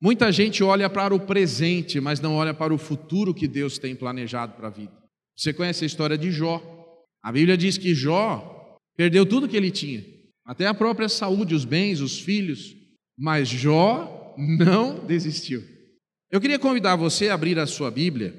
Muita 0.02 0.32
gente 0.32 0.64
olha 0.64 0.90
para 0.90 1.14
o 1.14 1.21
presente, 1.21 2.00
mas 2.00 2.18
não 2.21 2.35
olha 2.35 2.52
para 2.52 2.75
o 2.75 2.78
futuro 2.78 3.32
que 3.32 3.47
Deus 3.47 3.78
tem 3.78 3.94
planejado 3.94 4.54
para 4.54 4.66
a 4.66 4.71
vida. 4.71 4.90
Você 5.37 5.52
conhece 5.52 5.85
a 5.85 5.87
história 5.87 6.18
de 6.18 6.32
Jó? 6.32 6.61
A 7.23 7.30
Bíblia 7.30 7.56
diz 7.56 7.78
que 7.78 7.94
Jó 7.94 8.76
perdeu 8.97 9.25
tudo 9.25 9.49
que 9.49 9.56
ele 9.56 9.71
tinha, 9.71 10.02
até 10.44 10.66
a 10.66 10.75
própria 10.75 11.09
saúde, 11.09 11.54
os 11.54 11.64
bens, 11.64 12.00
os 12.00 12.18
filhos, 12.18 12.75
mas 13.16 13.49
Jó 13.49 14.35
não 14.37 15.06
desistiu. 15.06 15.62
Eu 16.32 16.40
queria 16.40 16.59
convidar 16.59 16.97
você 16.97 17.28
a 17.28 17.35
abrir 17.35 17.56
a 17.61 17.66
sua 17.66 17.88
Bíblia, 17.88 18.35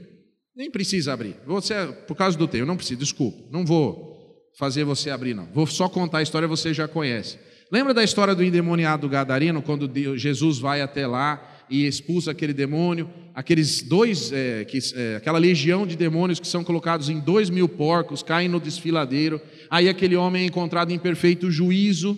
nem 0.54 0.70
precisa 0.70 1.14
abrir, 1.14 1.38
você, 1.48 1.74
por 2.06 2.16
causa 2.18 2.38
do 2.38 2.46
tempo, 2.46 2.66
não 2.66 2.76
precisa, 2.76 3.00
desculpa, 3.00 3.42
não 3.50 3.66
vou 3.66 4.38
fazer 4.60 4.84
você 4.84 5.10
abrir, 5.10 5.34
não. 5.34 5.46
Vou 5.54 5.66
só 5.66 5.88
contar 5.88 6.18
a 6.18 6.24
história, 6.24 6.46
você 6.46 6.74
já 6.74 6.90
conhece. 6.90 7.40
Lembra 7.72 7.94
da 7.94 8.04
história 8.04 8.36
do 8.36 8.44
endemoniado 8.44 9.08
Gadareno, 9.08 9.62
quando 9.62 9.90
Jesus 10.18 10.60
vai 10.60 10.82
até 10.82 11.08
lá 11.08 11.53
e 11.74 11.88
expulsa 11.88 12.30
aquele 12.30 12.54
demônio, 12.54 13.10
aqueles 13.34 13.82
dois, 13.82 14.32
é, 14.32 14.64
que, 14.64 14.78
é, 14.94 15.16
aquela 15.16 15.40
legião 15.40 15.88
de 15.88 15.96
demônios 15.96 16.40
que 16.40 16.46
são 16.46 16.64
colocados 16.64 17.10
em 17.10 17.20
dois 17.20 17.50
mil 17.50 17.68
porcos, 17.68 18.22
caem 18.22 18.48
no 18.48 18.60
desfiladeiro, 18.60 19.42
aí 19.72 19.90
aquele 19.90 20.16
homem 20.16 20.44
é 20.44 20.46
encontrado 20.46 20.92
em 20.92 21.00
perfeito 21.00 21.50
juízo, 21.50 22.16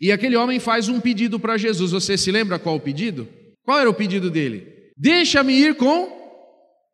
e 0.00 0.12
aquele 0.12 0.36
homem 0.36 0.60
faz 0.60 0.88
um 0.88 1.00
pedido 1.00 1.40
para 1.40 1.58
Jesus. 1.58 1.90
Você 1.90 2.16
se 2.16 2.30
lembra 2.30 2.56
qual 2.56 2.76
o 2.76 2.80
pedido? 2.80 3.28
Qual 3.64 3.80
era 3.80 3.90
o 3.90 3.94
pedido 3.94 4.30
dele? 4.30 4.92
Deixa-me 4.96 5.52
ir 5.52 5.74
com, 5.74 6.08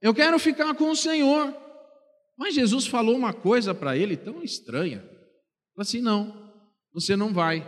eu 0.01 0.15
quero 0.15 0.39
ficar 0.39 0.73
com 0.75 0.91
o 0.91 0.97
Senhor. 0.97 1.55
Mas 2.39 2.55
Jesus 2.55 2.87
falou 2.87 3.15
uma 3.15 3.35
coisa 3.35 3.75
para 3.75 3.95
ele 3.95 4.17
tão 4.17 4.43
estranha. 4.43 5.01
Falou 5.01 5.83
assim: 5.83 6.01
não, 6.01 6.51
você 6.95 7.15
não 7.15 7.31
vai. 7.31 7.63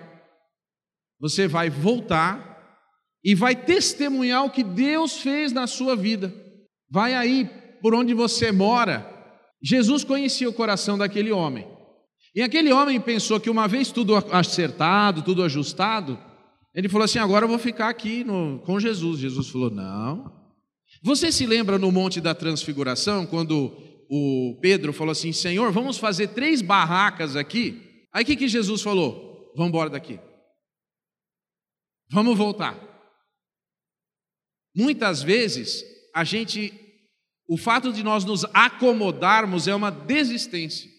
Você 1.20 1.46
vai 1.46 1.68
voltar 1.68 2.51
e 3.24 3.34
vai 3.34 3.54
testemunhar 3.54 4.44
o 4.44 4.50
que 4.50 4.62
Deus 4.62 5.18
fez 5.18 5.52
na 5.52 5.66
sua 5.66 5.94
vida. 5.94 6.32
Vai 6.90 7.14
aí 7.14 7.48
por 7.80 7.94
onde 7.94 8.14
você 8.14 8.50
mora. 8.50 9.08
Jesus 9.62 10.04
conhecia 10.04 10.48
o 10.48 10.52
coração 10.52 10.98
daquele 10.98 11.30
homem. 11.30 11.66
E 12.34 12.42
aquele 12.42 12.72
homem 12.72 13.00
pensou 13.00 13.38
que 13.38 13.50
uma 13.50 13.68
vez 13.68 13.92
tudo 13.92 14.16
acertado, 14.16 15.22
tudo 15.22 15.42
ajustado, 15.42 16.18
ele 16.74 16.88
falou 16.88 17.04
assim: 17.04 17.18
agora 17.18 17.44
eu 17.44 17.48
vou 17.48 17.58
ficar 17.58 17.88
aqui 17.88 18.24
no, 18.24 18.58
com 18.60 18.80
Jesus. 18.80 19.20
Jesus 19.20 19.48
falou: 19.48 19.70
não. 19.70 20.32
Você 21.02 21.30
se 21.30 21.46
lembra 21.46 21.78
no 21.78 21.92
Monte 21.92 22.20
da 22.20 22.34
Transfiguração, 22.34 23.26
quando 23.26 23.72
o 24.08 24.58
Pedro 24.60 24.92
falou 24.92 25.12
assim: 25.12 25.32
Senhor, 25.32 25.70
vamos 25.70 25.98
fazer 25.98 26.28
três 26.28 26.62
barracas 26.62 27.36
aqui. 27.36 28.06
Aí 28.12 28.24
o 28.24 28.26
que, 28.26 28.36
que 28.36 28.48
Jesus 28.48 28.82
falou? 28.82 29.52
Vamos 29.54 29.68
embora 29.68 29.90
daqui. 29.90 30.18
Vamos 32.10 32.36
voltar. 32.36 32.91
Muitas 34.74 35.22
vezes, 35.22 35.84
a 36.14 36.24
gente, 36.24 36.72
o 37.48 37.56
fato 37.56 37.92
de 37.92 38.02
nós 38.02 38.24
nos 38.24 38.44
acomodarmos 38.54 39.68
é 39.68 39.74
uma 39.74 39.90
desistência. 39.90 40.90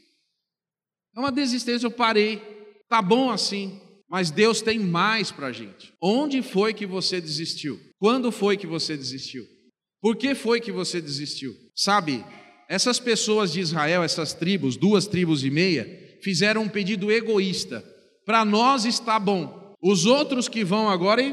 É 1.16 1.20
uma 1.20 1.32
desistência, 1.32 1.86
eu 1.86 1.92
parei, 1.92 2.38
tá 2.90 3.02
bom 3.02 3.30
assim, 3.30 3.80
mas 4.10 4.32
Deus 4.32 4.62
tem 4.62 4.80
mais 4.80 5.32
para 5.32 5.48
a 5.48 5.52
gente. 5.52 5.94
Onde 6.02 6.42
foi 6.42 6.74
que 6.74 6.86
você 6.86 7.20
desistiu? 7.20 7.80
Quando 8.00 8.32
foi 8.32 8.58
que 8.58 8.68
você 8.68 8.96
desistiu? 8.98 9.44
Por 10.02 10.16
que 10.16 10.36
foi 10.36 10.60
que 10.60 10.72
você 10.72 11.00
desistiu? 11.00 11.54
Sabe, 11.76 12.24
essas 12.68 13.00
pessoas 13.00 13.52
de 13.54 13.60
Israel, 13.60 14.04
essas 14.04 14.34
tribos, 14.34 14.76
duas 14.76 15.08
tribos 15.08 15.44
e 15.44 15.50
meia, 15.50 16.18
fizeram 16.22 16.64
um 16.64 16.70
pedido 16.70 17.12
egoísta. 17.12 17.84
Para 18.26 18.44
nós 18.44 18.86
está 18.86 19.20
bom. 19.20 19.74
Os 19.82 20.06
outros 20.06 20.48
que 20.48 20.64
vão 20.64 20.90
agora 20.90 21.32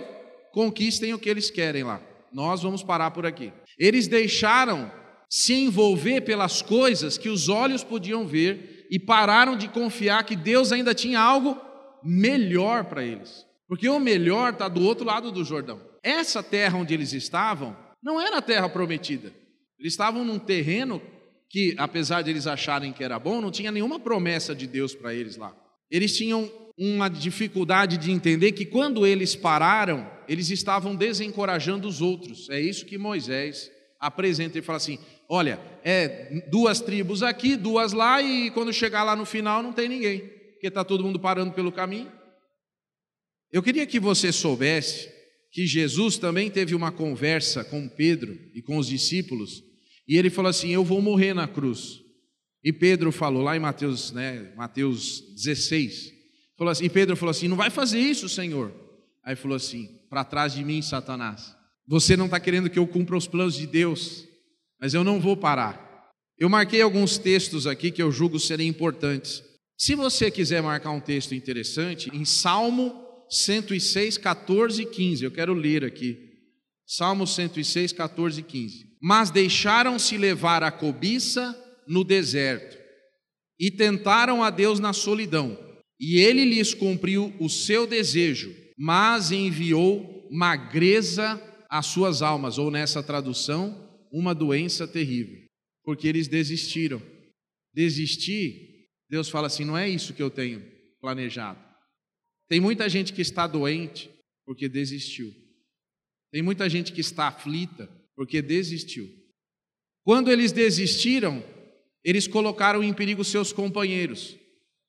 conquistem 0.53 1.15
o 1.15 1.19
que 1.19 1.29
eles 1.29 1.51
querem 1.51 1.85
lá. 1.85 2.01
Nós 2.33 2.63
vamos 2.63 2.83
parar 2.83 3.11
por 3.11 3.27
aqui. 3.27 3.53
Eles 3.79 4.07
deixaram 4.07 4.91
se 5.29 5.55
envolver 5.55 6.23
pelas 6.23 6.61
coisas 6.61 7.17
que 7.17 7.29
os 7.29 7.49
olhos 7.49 7.85
podiam 7.85 8.27
ver 8.27 8.87
e 8.91 8.99
pararam 8.99 9.57
de 9.57 9.69
confiar 9.69 10.25
que 10.25 10.35
Deus 10.35 10.73
ainda 10.73 10.95
tinha 10.95 11.21
algo 11.21 11.57
melhor 12.03 12.85
para 12.85 13.05
eles. 13.05 13.47
Porque 13.69 13.89
o 13.89 14.01
melhor 14.01 14.53
está 14.53 14.69
do 14.69 14.83
outro 14.83 15.07
lado 15.07 15.31
do 15.31 15.45
Jordão. 15.45 15.81
Essa 16.03 16.43
terra 16.43 16.79
onde 16.79 16.93
eles 16.93 17.13
estavam 17.13 17.77
não 18.03 18.21
era 18.21 18.39
a 18.39 18.43
terra 18.43 18.69
prometida. 18.69 19.33
Eles 19.79 19.93
estavam 19.93 20.25
num 20.25 20.39
terreno 20.39 21.01
que, 21.49 21.75
apesar 21.79 22.23
de 22.23 22.31
eles 22.31 22.47
acharem 22.47 22.93
que 22.93 23.05
era 23.05 23.19
bom, 23.19 23.41
não 23.41 23.51
tinha 23.51 23.71
nenhuma 23.71 23.99
promessa 23.99 24.55
de 24.55 24.67
Deus 24.67 24.95
para 24.95 25.15
eles 25.15 25.37
lá. 25.37 25.55
Eles 25.91 26.17
tinham 26.17 26.51
uma 26.77 27.09
dificuldade 27.09 27.97
de 27.97 28.11
entender 28.11 28.53
que 28.53 28.65
quando 28.65 29.07
eles 29.07 29.37
pararam, 29.37 30.11
eles 30.31 30.49
estavam 30.49 30.95
desencorajando 30.95 31.89
os 31.89 32.01
outros. 32.01 32.49
É 32.51 32.61
isso 32.61 32.87
que 32.87 32.97
Moisés 32.97 33.69
apresenta 33.99 34.57
e 34.57 34.63
fala 34.63 34.77
assim: 34.77 34.97
olha, 35.29 35.59
é 35.85 36.47
duas 36.49 36.81
tribos 36.81 37.21
aqui, 37.21 37.57
duas 37.57 37.93
lá, 37.93 38.23
e 38.23 38.49
quando 38.53 38.73
chegar 38.73 39.03
lá 39.03 39.17
no 39.17 39.27
final 39.27 39.61
não 39.61 39.73
tem 39.73 39.89
ninguém, 39.89 40.21
porque 40.53 40.69
está 40.69 40.85
todo 40.85 41.03
mundo 41.03 41.19
parando 41.19 41.53
pelo 41.53 41.73
caminho. 41.73 42.13
Eu 43.51 43.61
queria 43.61 43.85
que 43.89 43.99
você 43.99 44.31
soubesse 44.31 45.13
que 45.51 45.67
Jesus 45.67 46.17
também 46.17 46.49
teve 46.49 46.77
uma 46.77 46.93
conversa 46.93 47.65
com 47.65 47.89
Pedro 47.89 48.39
e 48.55 48.63
com 48.63 48.77
os 48.77 48.87
discípulos 48.87 49.65
e 50.07 50.17
ele 50.17 50.31
falou 50.31 50.49
assim: 50.49 50.71
Eu 50.71 50.85
vou 50.85 51.03
morrer 51.03 51.35
na 51.35 51.49
cruz. 51.49 52.05
E 52.63 52.73
Pedro 52.73 53.11
falou 53.11 53.43
lá 53.43 53.57
em 53.57 53.61
Mateus, 53.61 54.13
né, 54.13 54.53
Mateus 54.55 55.23
16, 55.35 56.13
falou 56.59 56.71
assim, 56.71 56.85
e 56.85 56.91
Pedro 56.91 57.17
falou 57.17 57.33
assim: 57.33 57.49
Não 57.49 57.57
vai 57.57 57.69
fazer 57.69 57.99
isso, 57.99 58.29
Senhor. 58.29 58.73
Aí 59.25 59.35
falou 59.35 59.57
assim: 59.57 60.00
Para 60.11 60.25
trás 60.25 60.53
de 60.53 60.63
mim, 60.63 60.83
Satanás. 60.83 61.57
Você 61.87 62.17
não 62.17 62.27
está 62.27 62.39
querendo 62.39 62.69
que 62.69 62.79
eu 62.79 62.87
cumpra 62.87 63.17
os 63.17 63.27
planos 63.27 63.55
de 63.55 63.67
Deus, 63.67 64.27
mas 64.79 64.93
eu 64.93 65.03
não 65.03 65.21
vou 65.21 65.37
parar. 65.37 66.11
Eu 66.39 66.51
marquei 66.51 66.83
alguns 66.83 67.17
textos 67.17 67.67
aqui 67.67 67.91
que 67.91 68.03
eu 68.03 68.13
julgo 68.13 68.39
serem 68.39 68.69
importantes. 68.69 69.43
Se 69.79 69.95
você 69.95 70.31
quiser 70.31 70.63
marcar 70.63 70.91
um 70.91 71.01
texto 71.01 71.35
interessante, 71.35 72.11
em 72.13 72.27
Salmo 72.27 72.93
106, 73.31 74.19
14 74.19 74.83
e 74.83 74.87
15, 74.87 75.25
eu 75.25 75.31
quero 75.31 75.55
ler 75.55 75.85
aqui. 75.85 76.19
Salmo 76.87 77.27
106, 77.27 77.93
14 77.93 78.41
e 78.41 78.43
15 78.43 78.91
mas 79.01 79.31
deixaram-se 79.31 80.19
levar 80.19 80.63
a 80.63 80.71
cobiça 80.71 81.57
no 81.89 82.05
deserto 82.05 82.79
e 83.59 83.71
tentaram 83.71 84.45
a 84.45 84.51
Deus 84.51 84.79
na 84.79 84.93
solidão. 84.93 85.59
E 85.99 86.19
ele 86.19 86.45
lhes 86.45 86.75
cumpriu 86.75 87.35
o 87.41 87.49
seu 87.49 87.87
desejo, 87.87 88.55
mas 88.83 89.31
enviou 89.31 90.27
magreza 90.31 91.39
às 91.69 91.85
suas 91.85 92.23
almas, 92.23 92.57
ou 92.57 92.71
nessa 92.71 93.03
tradução, 93.03 94.09
uma 94.11 94.35
doença 94.35 94.89
terrível, 94.89 95.39
porque 95.85 96.09
eles 96.09 96.27
desistiram. 96.27 97.03
Desistir, 97.75 98.89
Deus 99.07 99.29
fala 99.29 99.49
assim: 99.49 99.67
não 99.67 99.77
é 99.77 99.87
isso 99.87 100.15
que 100.15 100.23
eu 100.23 100.31
tenho 100.31 100.65
planejado. 100.99 101.63
Tem 102.49 102.59
muita 102.59 102.89
gente 102.89 103.13
que 103.13 103.21
está 103.21 103.47
doente 103.47 104.11
porque 104.47 104.67
desistiu. 104.67 105.31
Tem 106.33 106.41
muita 106.41 106.67
gente 106.67 106.91
que 106.91 107.03
está 107.03 107.29
aflita 107.29 107.87
porque 108.17 108.41
desistiu. 108.41 109.07
Quando 110.03 110.33
eles 110.33 110.53
desistiram, 110.53 111.45
eles 112.03 112.27
colocaram 112.27 112.83
em 112.83 112.95
perigo 112.95 113.25
seus 113.25 113.53
companheiros. 113.53 114.39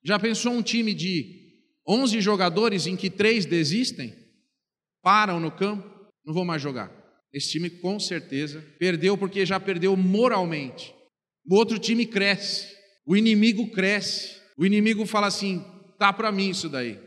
Já 0.01 0.17
pensou 0.17 0.53
um 0.53 0.63
time 0.63 0.93
de 0.93 1.40
11 1.91 2.21
jogadores 2.21 2.87
em 2.87 2.95
que 2.95 3.09
três 3.09 3.45
desistem? 3.45 4.15
Param 5.01 5.41
no 5.41 5.51
campo? 5.51 5.89
Não 6.25 6.33
vou 6.33 6.45
mais 6.45 6.61
jogar. 6.61 6.89
Esse 7.33 7.49
time 7.49 7.69
com 7.69 7.99
certeza 7.99 8.65
perdeu 8.79 9.17
porque 9.17 9.45
já 9.45 9.59
perdeu 9.59 9.97
moralmente. 9.97 10.95
O 11.45 11.55
outro 11.55 11.77
time 11.77 12.05
cresce, 12.05 12.73
o 13.05 13.17
inimigo 13.17 13.71
cresce. 13.71 14.39
O 14.57 14.65
inimigo 14.65 15.05
fala 15.05 15.27
assim: 15.27 15.65
tá 15.99 16.13
para 16.13 16.31
mim 16.31 16.51
isso 16.51 16.69
daí. 16.69 16.97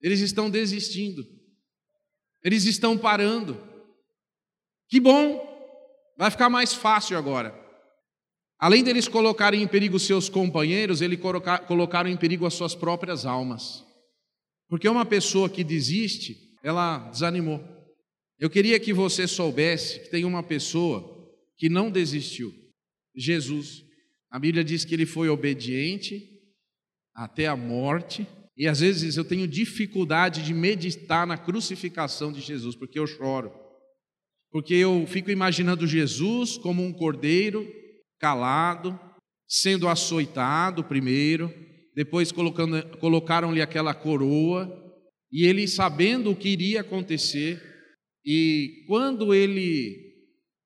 Eles 0.00 0.18
estão 0.18 0.50
desistindo. 0.50 1.24
Eles 2.42 2.64
estão 2.64 2.98
parando. 2.98 3.56
Que 4.88 4.98
bom, 4.98 5.48
vai 6.18 6.28
ficar 6.28 6.50
mais 6.50 6.74
fácil 6.74 7.16
agora. 7.16 7.56
Além 8.58 8.82
deles 8.82 9.06
colocarem 9.06 9.62
em 9.62 9.68
perigo 9.68 9.98
seus 9.98 10.28
companheiros, 10.28 11.00
eles 11.00 11.20
colocaram 11.68 12.10
em 12.10 12.16
perigo 12.16 12.46
as 12.46 12.54
suas 12.54 12.74
próprias 12.74 13.24
almas. 13.24 13.91
Porque 14.72 14.88
uma 14.88 15.04
pessoa 15.04 15.50
que 15.50 15.62
desiste, 15.62 16.56
ela 16.64 17.10
desanimou. 17.10 17.62
Eu 18.38 18.48
queria 18.48 18.80
que 18.80 18.90
você 18.90 19.28
soubesse 19.28 20.00
que 20.00 20.08
tem 20.08 20.24
uma 20.24 20.42
pessoa 20.42 21.30
que 21.58 21.68
não 21.68 21.90
desistiu. 21.90 22.50
Jesus. 23.14 23.84
A 24.30 24.38
Bíblia 24.38 24.64
diz 24.64 24.86
que 24.86 24.94
ele 24.94 25.04
foi 25.04 25.28
obediente 25.28 26.26
até 27.14 27.48
a 27.48 27.54
morte. 27.54 28.26
E 28.56 28.66
às 28.66 28.80
vezes 28.80 29.18
eu 29.18 29.26
tenho 29.26 29.46
dificuldade 29.46 30.42
de 30.42 30.54
meditar 30.54 31.26
na 31.26 31.36
crucificação 31.36 32.32
de 32.32 32.40
Jesus, 32.40 32.74
porque 32.74 32.98
eu 32.98 33.06
choro 33.06 33.52
porque 34.50 34.74
eu 34.74 35.06
fico 35.06 35.30
imaginando 35.30 35.86
Jesus 35.86 36.58
como 36.58 36.82
um 36.82 36.92
cordeiro 36.92 37.66
calado, 38.18 38.98
sendo 39.46 39.86
açoitado 39.86 40.82
primeiro, 40.82 41.52
depois 41.94 42.32
colocaram-lhe 42.32 43.60
aquela 43.60 43.94
coroa, 43.94 44.80
e 45.30 45.44
ele, 45.44 45.66
sabendo 45.66 46.30
o 46.30 46.36
que 46.36 46.48
iria 46.48 46.80
acontecer, 46.80 47.62
e 48.24 48.84
quando 48.86 49.34
ele 49.34 50.12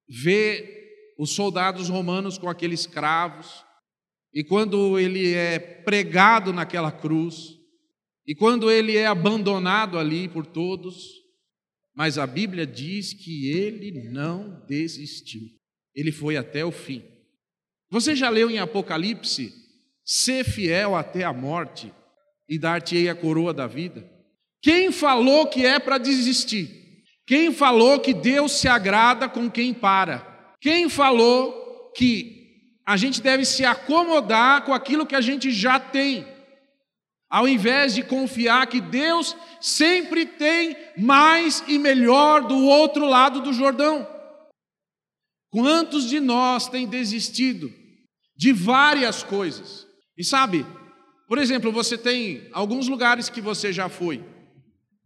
vê 0.09 1.15
os 1.19 1.31
soldados 1.31 1.89
romanos 1.89 2.37
com 2.37 2.49
aqueles 2.49 2.87
cravos, 2.87 3.65
e 4.35 4.45
quando 4.45 4.99
ele 4.99 5.33
é 5.33 5.59
pregado 5.59 6.53
naquela 6.53 6.93
cruz, 6.93 7.57
e 8.27 8.35
quando 8.35 8.71
ele 8.71 8.97
é 8.97 9.07
abandonado 9.07 9.99
ali 9.99 10.29
por 10.29 10.45
todos, 10.45 11.25
mas 11.95 12.19
a 12.19 12.27
Bíblia 12.27 12.67
diz 12.67 13.15
que 13.15 13.49
ele 13.51 14.11
não 14.11 14.63
desistiu, 14.67 15.49
ele 15.95 16.13
foi 16.13 16.37
até 16.37 16.65
o 16.65 16.71
fim. 16.71 17.03
Você 17.89 18.15
já 18.15 18.29
leu 18.29 18.51
em 18.51 18.59
Apocalipse: 18.59 19.55
ser 20.07 20.45
fiel 20.45 20.95
até 20.95 21.25
a 21.25 21.33
morte 21.33 21.93
e 22.49 22.59
dar-te-ei 22.59 23.09
a 23.09 23.15
coroa 23.15 23.53
da 23.53 23.67
vida? 23.67 24.09
Quem 24.63 24.93
falou 24.93 25.49
que 25.49 25.67
é 25.67 25.81
para 25.81 25.99
desistir? 25.99 27.05
Quem 27.27 27.53
falou 27.53 27.99
que 27.99 28.15
Deus 28.15 28.53
se 28.53 28.69
agrada 28.69 29.29
com 29.29 29.51
quem 29.51 29.75
para? 29.75 30.55
Quem 30.61 30.89
falou 30.89 31.93
que 31.97 32.37
a 32.87 32.97
gente 32.97 33.21
deve 33.21 33.45
se 33.45 33.65
acomodar 33.65 34.65
com 34.65 34.73
aquilo 34.73 35.05
que 35.05 35.17
a 35.17 35.21
gente 35.21 35.51
já 35.51 35.81
tem, 35.81 36.25
ao 37.29 37.49
invés 37.49 37.95
de 37.95 38.05
confiar 38.05 38.69
que 38.69 38.81
Deus 38.81 39.37
sempre 39.61 40.25
tem 40.25 40.77
mais 40.97 41.65
e 41.67 41.81
melhor 41.81 42.47
do 42.47 42.65
outro 42.65 43.07
lado 43.07 43.41
do 43.41 43.53
Jordão? 43.53 44.07
Quantos 45.51 46.09
de 46.09 46.21
nós 46.21 46.69
têm 46.69 46.87
desistido 46.87 47.73
de 48.37 48.53
várias 48.53 49.25
coisas? 49.25 49.86
E 50.17 50.25
sabe, 50.25 50.67
por 51.29 51.39
exemplo, 51.39 51.73
você 51.73 51.99
tem 51.99 52.49
alguns 52.53 52.89
lugares 52.89 53.29
que 53.29 53.41
você 53.41 53.73
já 53.73 53.89
foi, 53.89 54.25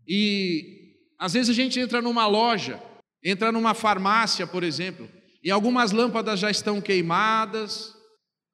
e 0.07 0.95
às 1.19 1.33
vezes 1.33 1.51
a 1.51 1.55
gente 1.55 1.79
entra 1.79 2.01
numa 2.01 2.27
loja, 2.27 2.83
entra 3.23 3.53
numa 3.53 3.75
farmácia, 3.75 4.47
por 4.47 4.63
exemplo, 4.63 5.09
e 5.43 5.51
algumas 5.51 5.93
lâmpadas 5.93 6.41
já 6.41 6.51
estão 6.51 6.81
queimadas, 6.81 7.95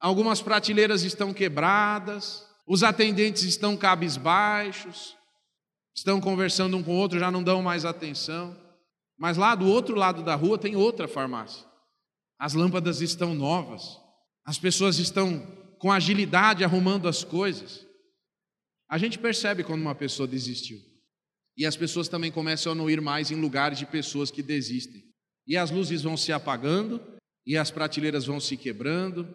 algumas 0.00 0.40
prateleiras 0.40 1.02
estão 1.02 1.32
quebradas, 1.32 2.44
os 2.66 2.82
atendentes 2.82 3.42
estão 3.44 3.76
cabisbaixos, 3.76 5.16
estão 5.94 6.20
conversando 6.20 6.76
um 6.76 6.82
com 6.82 6.92
o 6.92 6.98
outro, 6.98 7.18
já 7.18 7.30
não 7.30 7.42
dão 7.42 7.62
mais 7.62 7.84
atenção. 7.84 8.56
Mas 9.18 9.36
lá 9.36 9.54
do 9.54 9.66
outro 9.66 9.96
lado 9.96 10.22
da 10.22 10.34
rua 10.34 10.58
tem 10.58 10.76
outra 10.76 11.08
farmácia. 11.08 11.64
As 12.38 12.52
lâmpadas 12.52 13.00
estão 13.00 13.34
novas, 13.34 13.98
as 14.44 14.58
pessoas 14.58 14.98
estão 14.98 15.42
com 15.78 15.92
agilidade 15.92 16.64
arrumando 16.64 17.09
as 17.09 17.25
coisas. 17.25 17.87
A 18.88 18.99
gente 18.99 19.18
percebe 19.18 19.64
quando 19.64 19.83
uma 19.83 19.95
pessoa 19.95 20.26
desistiu. 20.26 20.80
E 21.56 21.64
as 21.64 21.76
pessoas 21.76 22.09
também 22.09 22.30
começam 22.30 22.73
a 22.73 22.75
não 22.75 22.90
ir 22.90 23.00
mais 23.00 23.30
em 23.30 23.40
lugares 23.40 23.78
de 23.78 23.87
pessoas 23.87 24.30
que 24.30 24.42
desistem. 24.42 25.02
E 25.47 25.56
as 25.56 25.71
luzes 25.71 26.02
vão 26.02 26.16
se 26.16 26.33
apagando, 26.33 27.00
e 27.47 27.56
as 27.56 27.71
prateleiras 27.71 28.26
vão 28.26 28.38
se 28.38 28.56
quebrando, 28.56 29.26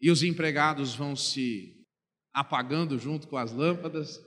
e 0.00 0.10
os 0.10 0.22
empregados 0.22 0.94
vão 0.94 1.14
se 1.14 1.86
apagando 2.32 2.98
junto 2.98 3.28
com 3.28 3.36
as 3.36 3.52
lâmpadas. 3.52 4.20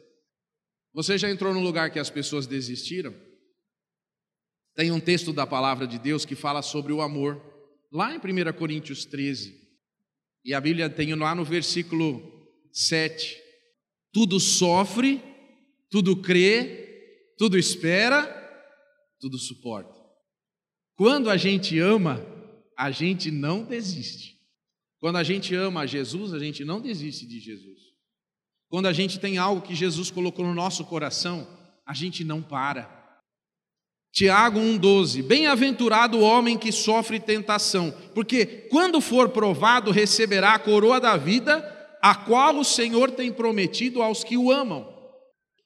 Você 0.93 1.17
já 1.17 1.29
entrou 1.29 1.53
num 1.53 1.61
lugar 1.61 1.91
que 1.91 1.99
as 1.99 2.09
pessoas 2.09 2.47
desistiram? 2.47 3.13
Tem 4.75 4.91
um 4.91 4.99
texto 4.99 5.33
da 5.33 5.45
palavra 5.45 5.85
de 5.85 5.99
Deus 5.99 6.23
que 6.23 6.35
fala 6.35 6.61
sobre 6.61 6.93
o 6.93 7.01
amor, 7.01 7.41
lá 7.91 8.13
em 8.13 8.17
1 8.17 8.53
Coríntios 8.53 9.05
13. 9.05 9.66
E 10.47 10.53
a 10.53 10.61
Bíblia 10.61 10.89
tem 10.89 11.13
lá 11.13 11.35
no 11.35 11.43
versículo 11.43 12.23
7: 12.71 13.37
tudo 14.13 14.39
sofre, 14.39 15.21
tudo 15.89 16.15
crê, 16.15 17.33
tudo 17.37 17.57
espera, 17.57 18.25
tudo 19.19 19.37
suporta. 19.37 19.93
Quando 20.95 21.29
a 21.29 21.35
gente 21.35 21.77
ama, 21.77 22.25
a 22.77 22.89
gente 22.91 23.29
não 23.29 23.65
desiste. 23.65 24.37
Quando 25.01 25.17
a 25.17 25.23
gente 25.23 25.53
ama 25.53 25.81
a 25.81 25.85
Jesus, 25.85 26.33
a 26.33 26.39
gente 26.39 26.63
não 26.63 26.79
desiste 26.79 27.27
de 27.27 27.41
Jesus. 27.41 27.81
Quando 28.69 28.85
a 28.85 28.93
gente 28.93 29.19
tem 29.19 29.37
algo 29.37 29.61
que 29.61 29.75
Jesus 29.75 30.09
colocou 30.09 30.45
no 30.45 30.53
nosso 30.53 30.85
coração, 30.85 31.45
a 31.85 31.93
gente 31.93 32.23
não 32.23 32.41
para. 32.41 32.96
Tiago 34.11 34.59
1,12: 34.59 35.21
Bem-aventurado 35.23 36.17
o 36.17 36.21
homem 36.21 36.57
que 36.57 36.71
sofre 36.71 37.19
tentação, 37.19 37.93
porque 38.13 38.45
quando 38.69 38.99
for 38.99 39.29
provado, 39.29 39.91
receberá 39.91 40.53
a 40.53 40.59
coroa 40.59 40.99
da 40.99 41.15
vida, 41.17 41.63
a 42.01 42.15
qual 42.15 42.57
o 42.57 42.65
Senhor 42.65 43.11
tem 43.11 43.31
prometido 43.31 44.01
aos 44.01 44.23
que 44.23 44.37
o 44.37 44.51
amam. 44.51 44.87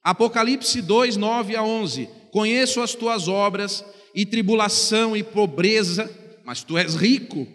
Apocalipse 0.04 0.82
2, 0.82 1.18
9 1.18 1.56
a 1.56 1.64
11: 1.64 2.10
Conheço 2.32 2.82
as 2.82 2.94
tuas 2.94 3.28
obras, 3.28 3.86
e 4.14 4.26
tribulação 4.26 5.16
e 5.16 5.24
pobreza, 5.24 6.10
mas 6.44 6.64
tu 6.64 6.78
és 6.78 6.96
rico, 6.96 7.48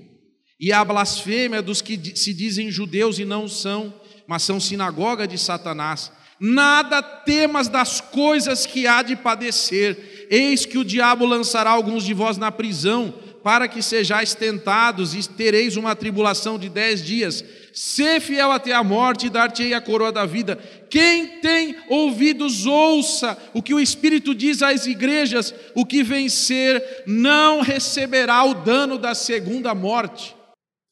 e 0.58 0.72
a 0.72 0.84
blasfêmia 0.84 1.60
dos 1.60 1.82
que 1.82 2.16
se 2.16 2.32
dizem 2.32 2.70
judeus 2.70 3.18
e 3.18 3.24
não 3.24 3.46
são, 3.46 3.92
mas 4.26 4.42
são 4.42 4.58
sinagoga 4.58 5.26
de 5.26 5.36
Satanás. 5.36 6.10
Nada 6.40 7.02
temas 7.02 7.68
das 7.68 8.00
coisas 8.00 8.66
que 8.66 8.86
há 8.86 9.02
de 9.02 9.16
padecer, 9.16 10.15
eis 10.30 10.64
que 10.64 10.78
o 10.78 10.84
diabo 10.84 11.24
lançará 11.24 11.70
alguns 11.70 12.04
de 12.04 12.14
vós 12.14 12.36
na 12.36 12.50
prisão, 12.50 13.14
para 13.42 13.68
que 13.68 13.80
sejais 13.80 14.34
tentados 14.34 15.14
e 15.14 15.28
tereis 15.28 15.76
uma 15.76 15.94
tribulação 15.94 16.58
de 16.58 16.68
dez 16.68 17.04
dias. 17.04 17.44
Sê 17.72 18.18
fiel 18.18 18.50
até 18.50 18.72
a 18.72 18.82
morte 18.82 19.26
e 19.26 19.30
dar-te-ei 19.30 19.72
a 19.72 19.80
coroa 19.80 20.10
da 20.10 20.26
vida. 20.26 20.58
Quem 20.90 21.26
tem 21.40 21.76
ouvidos, 21.88 22.66
ouça 22.66 23.38
o 23.54 23.62
que 23.62 23.72
o 23.72 23.78
Espírito 23.78 24.34
diz 24.34 24.62
às 24.62 24.86
igrejas: 24.86 25.54
o 25.74 25.86
que 25.86 26.02
vencer 26.02 27.04
não 27.06 27.60
receberá 27.60 28.42
o 28.44 28.54
dano 28.54 28.98
da 28.98 29.14
segunda 29.14 29.74
morte. 29.74 30.34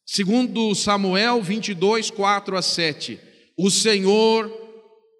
Segundo 0.05 0.73
Samuel 0.75 1.41
22, 1.41 2.11
4 2.11 2.55
a 2.55 2.61
7. 2.61 3.19
O 3.57 3.71
Senhor 3.71 4.51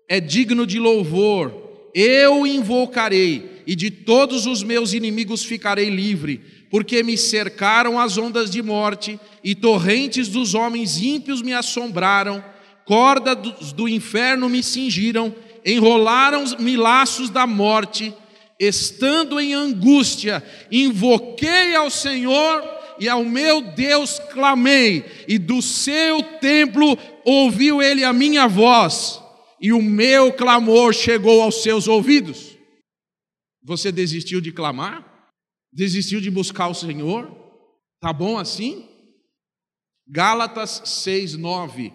é 0.07 0.19
digno 0.19 0.67
de 0.67 0.79
louvor, 0.79 1.89
eu 1.93 2.45
invocarei, 2.45 3.54
e 3.65 3.75
de 3.75 3.89
todos 3.89 4.45
os 4.45 4.63
meus 4.63 4.93
inimigos 4.93 5.43
ficarei 5.43 5.89
livre 5.89 6.41
porque 6.75 7.01
me 7.03 7.17
cercaram 7.17 7.97
as 7.97 8.17
ondas 8.17 8.49
de 8.49 8.61
morte, 8.61 9.17
e 9.41 9.55
torrentes 9.55 10.27
dos 10.27 10.53
homens 10.53 11.01
ímpios 11.01 11.41
me 11.41 11.53
assombraram, 11.53 12.43
cordas 12.83 13.71
do 13.71 13.87
inferno 13.87 14.49
me 14.49 14.61
cingiram, 14.61 15.33
enrolaram-me 15.65 16.75
laços 16.75 17.29
da 17.29 17.47
morte, 17.47 18.13
estando 18.59 19.39
em 19.39 19.53
angústia, 19.53 20.43
invoquei 20.71 21.75
ao 21.75 21.89
Senhor 21.89 22.61
e 22.99 23.07
ao 23.07 23.23
meu 23.23 23.61
Deus 23.61 24.19
clamei, 24.33 25.05
e 25.29 25.37
do 25.37 25.61
seu 25.61 26.21
templo 26.41 26.97
ouviu 27.23 27.81
ele 27.81 28.03
a 28.03 28.11
minha 28.11 28.47
voz, 28.47 29.21
e 29.61 29.71
o 29.71 29.81
meu 29.81 30.33
clamor 30.33 30.93
chegou 30.93 31.41
aos 31.41 31.63
seus 31.63 31.87
ouvidos. 31.87 32.54
Você 33.65 33.91
desistiu 33.91 34.39
de 34.39 34.51
clamar? 34.51 35.03
Desistiu 35.73 36.21
de 36.21 36.29
buscar 36.29 36.67
o 36.67 36.75
Senhor? 36.75 37.35
Tá 37.99 38.13
bom 38.13 38.37
assim? 38.37 38.87
Gálatas 40.07 40.83
6:9. 40.85 41.91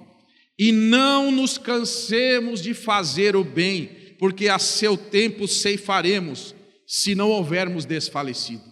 E 0.58 0.72
não 0.72 1.30
nos 1.30 1.56
cansemos 1.56 2.60
de 2.60 2.74
fazer 2.74 3.36
o 3.36 3.44
bem, 3.44 4.16
porque 4.18 4.48
a 4.48 4.58
seu 4.58 4.96
tempo 4.96 5.46
ceifaremos, 5.46 6.54
se 6.86 7.14
não 7.14 7.30
houvermos 7.30 7.84
desfalecido. 7.84 8.64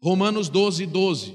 Romanos 0.00 0.50
12, 0.50 0.84
12. 0.84 1.34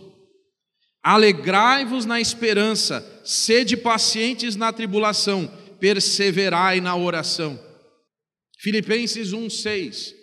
Alegrai-vos 1.03 2.05
na 2.05 2.21
esperança, 2.21 3.21
sede 3.25 3.75
pacientes 3.75 4.55
na 4.55 4.71
tribulação, 4.71 5.47
perseverai 5.79 6.79
na 6.79 6.95
oração. 6.95 7.59
Filipenses 8.59 9.33
1, 9.33 9.49
6 9.49 10.16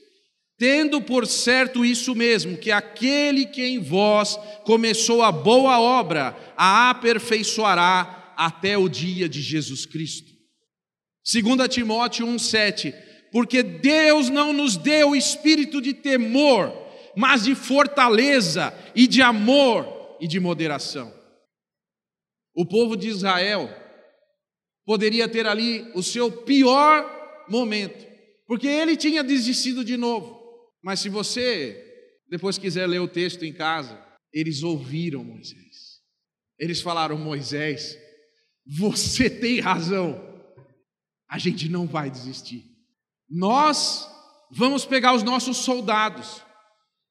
tendo 0.65 0.99
por 0.99 1.27
certo 1.27 1.85
isso 1.85 2.15
mesmo, 2.15 2.57
que 2.57 2.71
aquele 2.71 3.45
que 3.45 3.63
em 3.63 3.79
vós 3.79 4.39
começou 4.65 5.23
a 5.23 5.31
boa 5.31 5.79
obra, 5.79 6.35
a 6.57 6.89
aperfeiçoará 6.89 8.33
até 8.35 8.79
o 8.79 8.89
dia 8.89 9.29
de 9.29 9.43
Jesus 9.43 9.85
Cristo. 9.85 10.33
2 11.31 11.69
Timóteo 11.69 12.27
1,7: 12.27 12.95
Porque 13.31 13.63
Deus 13.63 14.31
não 14.31 14.55
nos 14.55 14.79
deu 14.79 15.15
espírito 15.15 15.83
de 15.83 15.93
temor, 15.93 16.73
mas 17.15 17.45
de 17.45 17.55
fortaleza 17.55 18.73
e 18.95 19.07
de 19.07 19.21
amor 19.21 20.17
e 20.19 20.27
de 20.27 20.41
moderação. 20.41 21.13
O 22.57 22.65
povo 22.65 22.97
de 22.97 23.09
Israel 23.09 23.69
poderia 24.87 25.29
ter 25.29 25.47
ali 25.47 25.87
o 25.95 26.03
seu 26.03 26.33
pior 26.33 27.45
momento, 27.51 28.07
porque 28.47 28.67
ele 28.67 28.97
tinha 28.97 29.23
desistido 29.23 29.85
de 29.85 29.99
novo. 29.99 30.43
Mas 30.85 31.01
se 31.01 31.09
você 31.09 31.83
depois 32.29 32.59
quiser 32.59 32.87
ler 32.87 33.01
o 33.01 33.09
texto 33.09 33.43
em 33.45 33.53
casa, 33.53 33.99
eles 34.33 34.63
ouviram 34.63 35.25
Moisés. 35.25 36.01
Eles 36.59 36.83
falaram: 36.83 37.17
Moisés, 37.17 37.99
você 38.67 39.31
tem 39.31 39.61
razão. 39.61 40.33
a 41.29 41.39
gente 41.39 41.69
não 41.69 41.87
vai 41.87 42.11
desistir. 42.11 42.65
Nós 43.29 44.07
vamos 44.53 44.85
pegar 44.85 45.15
os 45.15 45.23
nossos 45.23 45.57
soldados 45.57 46.43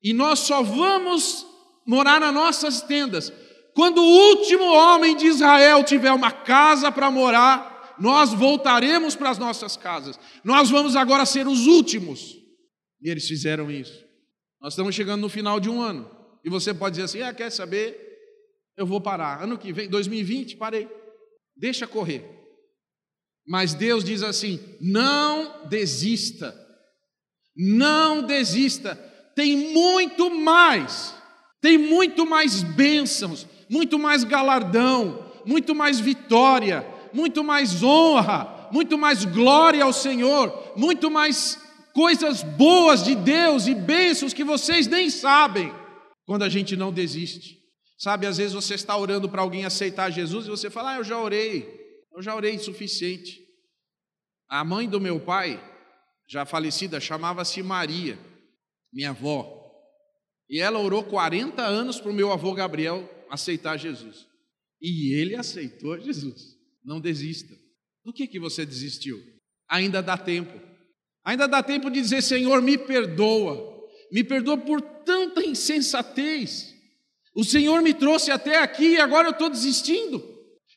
e 0.01 0.13
nós 0.13 0.39
só 0.39 0.61
vamos 0.61 1.45
morar 1.85 2.21
nas 2.21 2.33
nossas 2.33 2.81
tendas 2.81 3.33
quando 3.73 3.97
o 3.97 4.29
último 4.29 4.65
homem 4.65 5.15
de 5.15 5.25
Israel 5.25 5.83
tiver 5.83 6.11
uma 6.11 6.31
casa 6.31 6.91
para 6.91 7.09
morar, 7.09 7.95
nós 7.99 8.31
voltaremos 8.31 9.15
para 9.15 9.31
as 9.31 9.37
nossas 9.37 9.75
casas. 9.75 10.19
Nós 10.43 10.69
vamos 10.69 10.95
agora 10.95 11.25
ser 11.25 11.47
os 11.47 11.65
últimos. 11.65 12.42
E 13.03 13.09
eles 13.09 13.27
fizeram 13.27 13.69
isso. 13.69 14.05
Nós 14.61 14.73
estamos 14.73 14.95
chegando 14.95 15.21
no 15.21 15.29
final 15.29 15.59
de 15.59 15.69
um 15.69 15.81
ano. 15.81 16.09
E 16.43 16.49
você 16.49 16.73
pode 16.73 16.95
dizer 16.95 17.03
assim: 17.03 17.21
ah, 17.21 17.33
quer 17.33 17.51
saber? 17.51 17.99
Eu 18.77 18.87
vou 18.87 19.01
parar. 19.01 19.43
Ano 19.43 19.57
que 19.57 19.73
vem, 19.73 19.89
2020, 19.89 20.55
parei. 20.55 20.87
Deixa 21.55 21.85
correr. 21.85 22.23
Mas 23.45 23.73
Deus 23.73 24.05
diz 24.05 24.23
assim: 24.23 24.57
não 24.79 25.67
desista. 25.67 26.57
Não 27.55 28.23
desista. 28.23 28.95
Tem 29.35 29.55
muito 29.73 30.29
mais. 30.29 31.13
Tem 31.59 31.77
muito 31.77 32.25
mais 32.25 32.61
bênçãos, 32.61 33.47
muito 33.69 33.97
mais 33.97 34.25
galardão, 34.25 35.31
muito 35.45 35.73
mais 35.73 35.97
vitória, 35.97 36.85
muito 37.13 37.41
mais 37.41 37.81
honra, 37.81 38.69
muito 38.69 38.97
mais 38.97 39.23
glória 39.23 39.81
ao 39.81 39.93
Senhor, 39.93 40.73
muito 40.75 41.09
mais 41.09 41.62
coisas 41.93 42.43
boas 42.43 43.03
de 43.03 43.15
Deus 43.15 43.67
e 43.67 43.75
bênçãos 43.75 44.33
que 44.33 44.43
vocês 44.43 44.87
nem 44.87 45.09
sabem 45.09 45.71
quando 46.25 46.43
a 46.43 46.49
gente 46.49 46.75
não 46.75 46.91
desiste. 46.91 47.61
Sabe, 47.97 48.25
às 48.25 48.37
vezes 48.37 48.53
você 48.53 48.73
está 48.73 48.97
orando 48.97 49.29
para 49.29 49.41
alguém 49.41 49.63
aceitar 49.63 50.09
Jesus 50.09 50.45
e 50.45 50.49
você 50.49 50.69
fala: 50.69 50.93
Ah, 50.93 50.97
eu 50.97 51.03
já 51.03 51.17
orei, 51.17 51.65
eu 52.13 52.21
já 52.21 52.35
orei 52.35 52.55
o 52.55 52.59
suficiente. 52.59 53.41
A 54.49 54.63
mãe 54.63 54.89
do 54.89 54.99
meu 54.99 55.19
pai, 55.19 55.63
já 56.27 56.45
falecida, 56.45 56.99
chamava-se 56.99 57.63
Maria, 57.63 58.19
minha 58.91 59.11
avó. 59.11 59.61
E 60.49 60.59
ela 60.59 60.79
orou 60.79 61.03
40 61.03 61.63
anos 61.63 61.99
para 61.99 62.11
o 62.11 62.13
meu 62.13 62.31
avô 62.31 62.53
Gabriel 62.53 63.09
aceitar 63.29 63.77
Jesus. 63.77 64.27
E 64.81 65.13
ele 65.13 65.35
aceitou 65.35 65.97
Jesus. 65.99 66.57
Não 66.83 66.99
desista. 66.99 67.55
Do 68.03 68.11
que 68.11 68.27
que 68.27 68.39
você 68.39 68.65
desistiu? 68.65 69.17
Ainda 69.69 70.03
dá 70.03 70.17
tempo. 70.17 70.59
Ainda 71.23 71.47
dá 71.47 71.63
tempo 71.63 71.89
de 71.89 72.01
dizer, 72.01 72.21
Senhor, 72.21 72.61
me 72.61 72.77
perdoa. 72.77 73.73
Me 74.11 74.23
perdoa 74.23 74.57
por 74.57 74.81
tanta 74.81 75.43
insensatez. 75.43 76.73
O 77.35 77.43
Senhor 77.43 77.81
me 77.81 77.93
trouxe 77.93 78.29
até 78.29 78.61
aqui 78.61 78.93
e 78.93 78.99
agora 78.99 79.27
eu 79.27 79.31
estou 79.31 79.49
desistindo. 79.49 80.23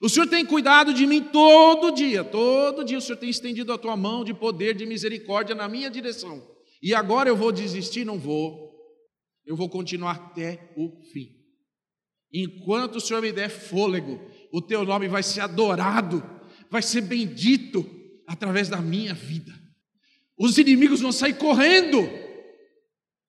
O 0.01 0.09
Senhor 0.09 0.27
tem 0.27 0.45
cuidado 0.45 0.93
de 0.93 1.07
mim 1.07 1.23
todo 1.23 1.91
dia, 1.91 2.23
todo 2.23 2.85
dia 2.85 2.99
o 2.99 3.01
Senhor 3.01 3.17
tem 3.17 3.31
estendido 3.31 3.73
a 3.73 3.79
tua 3.79 3.97
mão 3.97 4.25
de 4.25 4.35
poder, 4.35 4.75
de 4.75 4.85
misericórdia 4.85 5.55
na 5.55 5.69
minha 5.69 5.91
direção. 5.91 6.43
E 6.83 6.95
agora 6.95 7.29
eu 7.29 7.37
vou 7.37 7.51
desistir? 7.51 8.05
Não 8.05 8.19
vou. 8.19 8.75
Eu 9.45 9.57
vou 9.57 9.69
continuar 9.69 10.13
até 10.13 10.73
o 10.77 11.01
fim. 11.13 11.37
Enquanto 12.33 12.97
o 12.97 13.01
Senhor 13.01 13.23
me 13.23 13.33
der 13.33 13.49
fôlego, 13.49 14.21
o 14.53 14.61
teu 14.61 14.85
nome 14.85 15.09
vai 15.09 15.23
ser 15.23 15.41
adorado, 15.41 16.23
vai 16.71 16.83
ser 16.83 17.01
bendito 17.03 17.89
através 18.27 18.69
da 18.69 18.79
minha 18.79 19.15
vida. 19.15 19.53
Os 20.39 20.59
inimigos 20.59 21.01
vão 21.01 21.13
sair 21.13 21.35
correndo, 21.35 22.09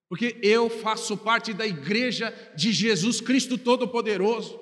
porque 0.09 0.37
eu 0.41 0.69
faço 0.69 1.17
parte 1.17 1.53
da 1.53 1.65
igreja 1.65 2.33
de 2.55 2.71
Jesus 2.71 3.21
Cristo 3.21 3.57
Todo-Poderoso, 3.57 4.59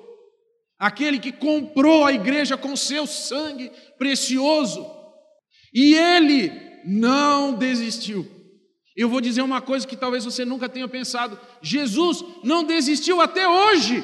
aquele 0.78 1.18
que 1.18 1.32
comprou 1.32 2.04
a 2.04 2.12
igreja 2.12 2.56
com 2.56 2.76
seu 2.76 3.06
sangue 3.06 3.70
precioso, 3.98 4.86
e 5.74 5.94
ele 5.94 6.52
não 6.84 7.54
desistiu. 7.54 8.26
Eu 8.96 9.10
vou 9.10 9.20
dizer 9.20 9.42
uma 9.42 9.60
coisa 9.60 9.86
que 9.86 9.96
talvez 9.96 10.24
você 10.24 10.44
nunca 10.44 10.68
tenha 10.68 10.88
pensado: 10.88 11.38
Jesus 11.60 12.24
não 12.42 12.64
desistiu 12.64 13.20
até 13.20 13.46
hoje. 13.46 14.02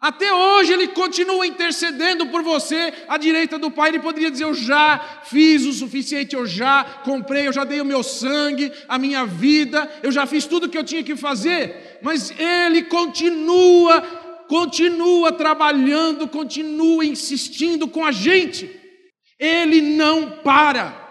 Até 0.00 0.32
hoje 0.32 0.72
ele 0.72 0.88
continua 0.88 1.44
intercedendo 1.44 2.26
por 2.28 2.40
você 2.42 2.94
à 3.08 3.18
direita 3.18 3.58
do 3.58 3.68
Pai. 3.68 3.90
Ele 3.90 3.98
poderia 3.98 4.30
dizer: 4.30 4.44
Eu 4.44 4.54
já 4.54 5.20
fiz 5.24 5.64
o 5.64 5.72
suficiente, 5.72 6.36
eu 6.36 6.46
já 6.46 6.84
comprei, 7.04 7.48
eu 7.48 7.52
já 7.52 7.64
dei 7.64 7.80
o 7.80 7.84
meu 7.84 8.04
sangue, 8.04 8.72
a 8.88 8.96
minha 8.96 9.26
vida, 9.26 9.90
eu 10.02 10.12
já 10.12 10.24
fiz 10.24 10.46
tudo 10.46 10.66
o 10.66 10.68
que 10.68 10.78
eu 10.78 10.84
tinha 10.84 11.02
que 11.02 11.16
fazer. 11.16 11.98
Mas 12.00 12.32
ele 12.38 12.84
continua, 12.84 14.00
continua 14.48 15.32
trabalhando, 15.32 16.28
continua 16.28 17.04
insistindo 17.04 17.88
com 17.88 18.04
a 18.04 18.12
gente. 18.12 18.70
Ele 19.36 19.80
não 19.80 20.30
para. 20.44 21.07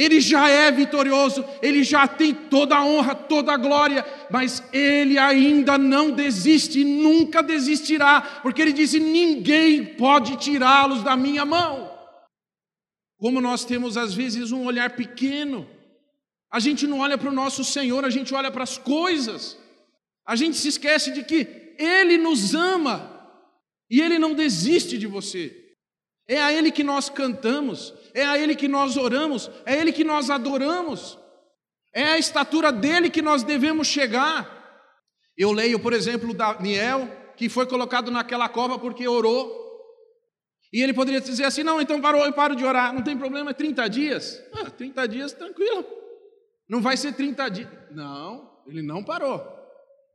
Ele 0.00 0.18
já 0.18 0.48
é 0.48 0.72
vitorioso, 0.72 1.44
ele 1.60 1.84
já 1.84 2.08
tem 2.08 2.32
toda 2.32 2.74
a 2.74 2.82
honra, 2.82 3.14
toda 3.14 3.52
a 3.52 3.58
glória, 3.58 4.02
mas 4.30 4.64
ele 4.72 5.18
ainda 5.18 5.76
não 5.76 6.10
desiste, 6.10 6.82
nunca 6.82 7.42
desistirá, 7.42 8.40
porque 8.40 8.62
ele 8.62 8.72
disse: 8.72 8.98
ninguém 8.98 9.84
pode 9.84 10.38
tirá-los 10.38 11.02
da 11.02 11.14
minha 11.18 11.44
mão. 11.44 11.92
Como 13.18 13.42
nós 13.42 13.66
temos 13.66 13.98
às 13.98 14.14
vezes 14.14 14.52
um 14.52 14.64
olhar 14.64 14.96
pequeno, 14.96 15.68
a 16.50 16.58
gente 16.58 16.86
não 16.86 17.00
olha 17.00 17.18
para 17.18 17.28
o 17.28 17.34
nosso 17.34 17.62
Senhor, 17.62 18.02
a 18.02 18.08
gente 18.08 18.34
olha 18.34 18.50
para 18.50 18.64
as 18.64 18.78
coisas, 18.78 19.58
a 20.26 20.34
gente 20.34 20.56
se 20.56 20.68
esquece 20.68 21.12
de 21.12 21.22
que 21.22 21.74
Ele 21.78 22.16
nos 22.16 22.54
ama 22.54 23.38
e 23.90 24.00
Ele 24.00 24.18
não 24.18 24.32
desiste 24.32 24.96
de 24.96 25.06
você. 25.06 25.59
É 26.30 26.40
a 26.40 26.52
Ele 26.52 26.70
que 26.70 26.84
nós 26.84 27.10
cantamos, 27.10 27.92
é 28.14 28.24
a 28.24 28.38
Ele 28.38 28.54
que 28.54 28.68
nós 28.68 28.96
oramos, 28.96 29.50
é 29.66 29.74
Ele 29.76 29.90
que 29.90 30.04
nós 30.04 30.30
adoramos, 30.30 31.18
é 31.92 32.04
a 32.04 32.18
estatura 32.18 32.70
dele 32.70 33.10
que 33.10 33.20
nós 33.20 33.42
devemos 33.42 33.88
chegar. 33.88 34.48
Eu 35.36 35.50
leio, 35.50 35.80
por 35.80 35.92
exemplo, 35.92 36.32
Daniel, 36.32 37.08
que 37.36 37.48
foi 37.48 37.66
colocado 37.66 38.12
naquela 38.12 38.48
cova 38.48 38.78
porque 38.78 39.08
orou. 39.08 39.58
E 40.72 40.80
ele 40.80 40.94
poderia 40.94 41.20
dizer 41.20 41.42
assim: 41.42 41.64
não, 41.64 41.80
então 41.80 42.00
parou, 42.00 42.24
eu 42.24 42.32
paro 42.32 42.54
de 42.54 42.64
orar, 42.64 42.94
não 42.94 43.02
tem 43.02 43.18
problema, 43.18 43.50
é 43.50 43.54
30 43.54 43.88
dias. 43.88 44.40
Ah, 44.54 44.70
30 44.70 45.08
dias, 45.08 45.32
tranquilo. 45.32 45.84
Não 46.68 46.80
vai 46.80 46.96
ser 46.96 47.12
30 47.12 47.48
dias. 47.48 47.68
Não, 47.90 48.62
ele 48.68 48.82
não 48.82 49.02
parou. 49.02 49.44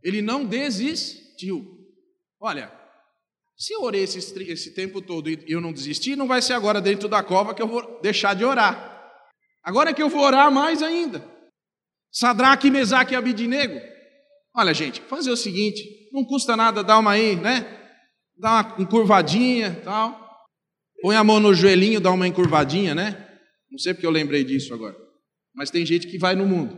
Ele 0.01 0.21
não 0.21 0.45
desistiu. 0.45 1.77
Olha, 2.39 2.71
se 3.57 3.73
eu 3.73 3.81
orei 3.83 4.03
esse, 4.03 4.19
esse 4.19 4.73
tempo 4.73 5.01
todo 5.01 5.29
e 5.29 5.43
eu 5.47 5.61
não 5.61 5.71
desisti, 5.71 6.15
não 6.15 6.27
vai 6.27 6.41
ser 6.41 6.53
agora 6.53 6.81
dentro 6.81 7.07
da 7.07 7.23
cova 7.23 7.53
que 7.53 7.61
eu 7.61 7.67
vou 7.67 8.01
deixar 8.01 8.35
de 8.35 8.43
orar. 8.43 8.93
Agora 9.63 9.89
é 9.89 9.93
que 9.93 10.03
eu 10.03 10.09
vou 10.09 10.21
orar 10.21 10.51
mais 10.51 10.83
ainda. 10.83 11.25
Sadraque, 12.11 12.69
Mesaque 12.69 13.13
e 13.13 13.15
Abidinego. 13.15 13.79
Olha, 14.55 14.73
gente, 14.73 15.01
fazer 15.01 15.31
o 15.31 15.37
seguinte, 15.37 15.83
não 16.11 16.23
custa 16.23 16.55
nada 16.55 16.83
dar 16.83 16.99
uma 16.99 17.11
aí, 17.11 17.35
né? 17.35 17.65
Dar 18.37 18.75
uma 18.75 18.83
encurvadinha, 18.83 19.81
tal. 19.83 20.25
Põe 21.01 21.15
a 21.15 21.23
mão 21.23 21.39
no 21.39 21.53
joelhinho, 21.53 21.99
dá 21.99 22.11
uma 22.11 22.27
encurvadinha, 22.27 22.93
né? 22.93 23.39
Não 23.69 23.77
sei 23.79 23.93
porque 23.93 24.05
eu 24.05 24.11
lembrei 24.11 24.43
disso 24.43 24.73
agora. 24.73 24.95
Mas 25.53 25.71
tem 25.71 25.85
gente 25.85 26.07
que 26.07 26.17
vai 26.17 26.35
no 26.35 26.45
mundo. 26.45 26.77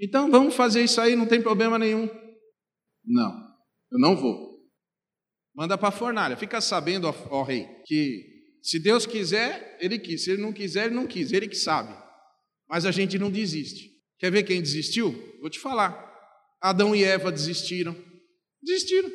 Então 0.00 0.30
vamos 0.30 0.54
fazer 0.54 0.82
isso 0.82 1.00
aí, 1.00 1.16
não 1.16 1.26
tem 1.26 1.40
problema 1.40 1.78
nenhum. 1.78 2.08
Não, 3.04 3.32
eu 3.92 3.98
não 3.98 4.16
vou. 4.16 4.53
Manda 5.54 5.78
para 5.78 5.88
a 5.88 5.92
fornalha. 5.92 6.36
Fica 6.36 6.60
sabendo, 6.60 7.06
ó, 7.06 7.14
ó, 7.30 7.42
rei, 7.42 7.68
que 7.86 8.34
se 8.62 8.78
Deus 8.78 9.06
quiser, 9.06 9.76
ele 9.80 9.98
quis. 9.98 10.24
Se 10.24 10.30
ele 10.32 10.42
não 10.42 10.52
quiser, 10.52 10.86
ele 10.86 10.94
não 10.94 11.06
quis. 11.06 11.32
Ele 11.32 11.46
que 11.46 11.56
sabe. 11.56 11.94
Mas 12.68 12.86
a 12.86 12.90
gente 12.90 13.18
não 13.18 13.30
desiste. 13.30 13.90
Quer 14.18 14.30
ver 14.30 14.42
quem 14.42 14.62
desistiu? 14.62 15.12
Vou 15.40 15.50
te 15.50 15.60
falar. 15.60 16.12
Adão 16.60 16.94
e 16.94 17.04
Eva 17.04 17.30
desistiram. 17.30 17.94
Desistiram. 18.62 19.10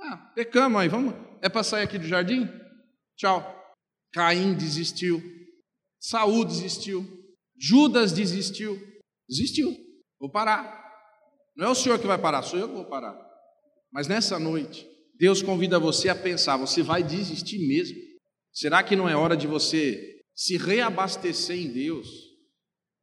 Ah, 0.00 0.16
pecamos 0.34 0.80
aí, 0.80 0.88
vamos. 0.88 1.14
É 1.42 1.48
para 1.48 1.64
sair 1.64 1.82
aqui 1.82 1.98
do 1.98 2.06
jardim? 2.06 2.48
Tchau. 3.16 3.56
Caim 4.12 4.54
desistiu. 4.54 5.20
Saúl 5.98 6.44
desistiu. 6.44 7.04
Judas 7.58 8.12
desistiu. 8.12 8.80
Desistiu. 9.28 9.76
Vou 10.18 10.30
parar. 10.30 10.80
Não 11.56 11.66
é 11.66 11.70
o 11.70 11.74
senhor 11.74 11.98
que 11.98 12.06
vai 12.06 12.18
parar, 12.18 12.42
sou 12.42 12.58
eu 12.58 12.68
que 12.68 12.74
vou 12.74 12.86
parar. 12.86 13.18
Mas 13.92 14.06
nessa 14.06 14.38
noite, 14.38 14.88
Deus 15.20 15.42
convida 15.42 15.78
você 15.78 16.08
a 16.08 16.14
pensar: 16.14 16.56
você 16.56 16.82
vai 16.82 17.02
desistir 17.02 17.58
mesmo? 17.68 17.98
Será 18.50 18.82
que 18.82 18.96
não 18.96 19.06
é 19.06 19.14
hora 19.14 19.36
de 19.36 19.46
você 19.46 20.22
se 20.34 20.56
reabastecer 20.56 21.58
em 21.58 21.70
Deus 21.70 22.08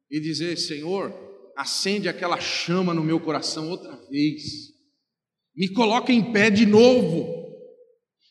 e 0.10 0.20
dizer: 0.20 0.58
Senhor, 0.58 1.14
acende 1.56 2.10
aquela 2.10 2.40
chama 2.40 2.92
no 2.92 3.04
meu 3.04 3.20
coração 3.20 3.70
outra 3.70 3.96
vez, 4.10 4.42
me 5.56 5.70
coloca 5.70 6.12
em 6.12 6.34
pé 6.34 6.50
de 6.50 6.66
novo, 6.66 7.54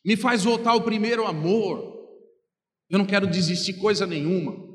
me 0.04 0.16
faz 0.16 0.42
voltar 0.42 0.72
ao 0.72 0.82
primeiro 0.82 1.24
amor. 1.24 1.94
Eu 2.90 2.98
não 2.98 3.06
quero 3.06 3.28
desistir 3.28 3.74
coisa 3.74 4.04
nenhuma. 4.04 4.66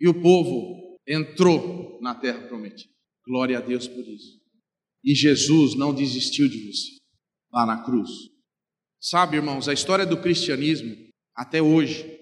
E 0.00 0.08
o 0.08 0.22
povo 0.22 0.98
entrou 1.06 2.00
na 2.00 2.14
terra 2.14 2.46
prometida. 2.48 2.92
Glória 3.24 3.58
a 3.58 3.60
Deus 3.60 3.86
por 3.86 4.06
isso. 4.08 4.40
E 5.04 5.14
Jesus 5.14 5.74
não 5.76 5.92
desistiu 5.92 6.48
de 6.48 6.66
você 6.66 6.96
lá 7.52 7.66
na 7.66 7.82
cruz. 7.82 8.10
Sabe, 9.00 9.36
irmãos, 9.36 9.66
a 9.66 9.72
história 9.72 10.04
do 10.04 10.18
cristianismo, 10.18 10.94
até 11.34 11.62
hoje, 11.62 12.20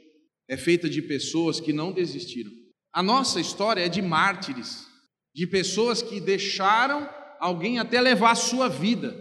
é 0.48 0.56
feita 0.56 0.88
de 0.88 1.02
pessoas 1.02 1.58
que 1.58 1.72
não 1.72 1.90
desistiram. 1.90 2.52
A 2.92 3.02
nossa 3.02 3.40
história 3.40 3.84
é 3.84 3.88
de 3.88 4.00
mártires, 4.00 4.86
de 5.34 5.46
pessoas 5.46 6.00
que 6.00 6.20
deixaram 6.20 7.08
alguém 7.40 7.80
até 7.80 8.00
levar 8.00 8.30
a 8.30 8.36
sua 8.36 8.68
vida, 8.68 9.16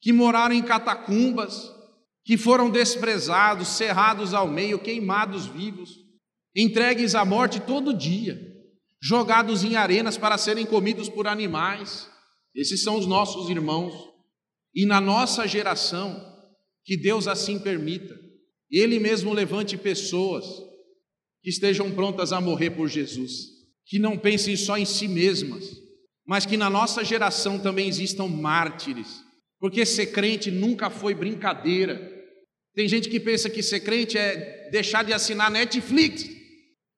que 0.00 0.12
moraram 0.12 0.54
em 0.54 0.62
catacumbas, 0.62 1.70
que 2.24 2.36
foram 2.38 2.70
desprezados, 2.70 3.68
cerrados 3.68 4.32
ao 4.32 4.46
meio, 4.46 4.78
queimados 4.78 5.46
vivos, 5.46 5.96
entregues 6.54 7.16
à 7.16 7.24
morte 7.24 7.58
todo 7.58 7.92
dia, 7.92 8.40
jogados 9.02 9.64
em 9.64 9.74
arenas 9.74 10.16
para 10.16 10.38
serem 10.38 10.64
comidos 10.64 11.08
por 11.08 11.26
animais. 11.26 12.08
Esses 12.54 12.82
são 12.82 12.96
os 12.96 13.06
nossos 13.06 13.50
irmãos. 13.50 13.92
E 14.72 14.86
na 14.86 15.00
nossa 15.00 15.46
geração, 15.48 16.29
que 16.90 16.96
Deus 16.96 17.28
assim 17.28 17.56
permita, 17.56 18.18
Ele 18.68 18.98
mesmo 18.98 19.32
levante 19.32 19.78
pessoas 19.78 20.44
que 21.40 21.48
estejam 21.48 21.92
prontas 21.92 22.32
a 22.32 22.40
morrer 22.40 22.70
por 22.70 22.88
Jesus, 22.88 23.46
que 23.86 23.96
não 23.96 24.18
pensem 24.18 24.56
só 24.56 24.76
em 24.76 24.84
si 24.84 25.06
mesmas, 25.06 25.70
mas 26.26 26.44
que 26.44 26.56
na 26.56 26.68
nossa 26.68 27.04
geração 27.04 27.60
também 27.60 27.86
existam 27.86 28.26
mártires, 28.26 29.22
porque 29.60 29.86
ser 29.86 30.06
crente 30.06 30.50
nunca 30.50 30.90
foi 30.90 31.14
brincadeira. 31.14 32.12
Tem 32.74 32.88
gente 32.88 33.08
que 33.08 33.20
pensa 33.20 33.48
que 33.48 33.62
ser 33.62 33.78
crente 33.78 34.18
é 34.18 34.68
deixar 34.72 35.04
de 35.04 35.12
assinar 35.12 35.48
Netflix. 35.48 36.28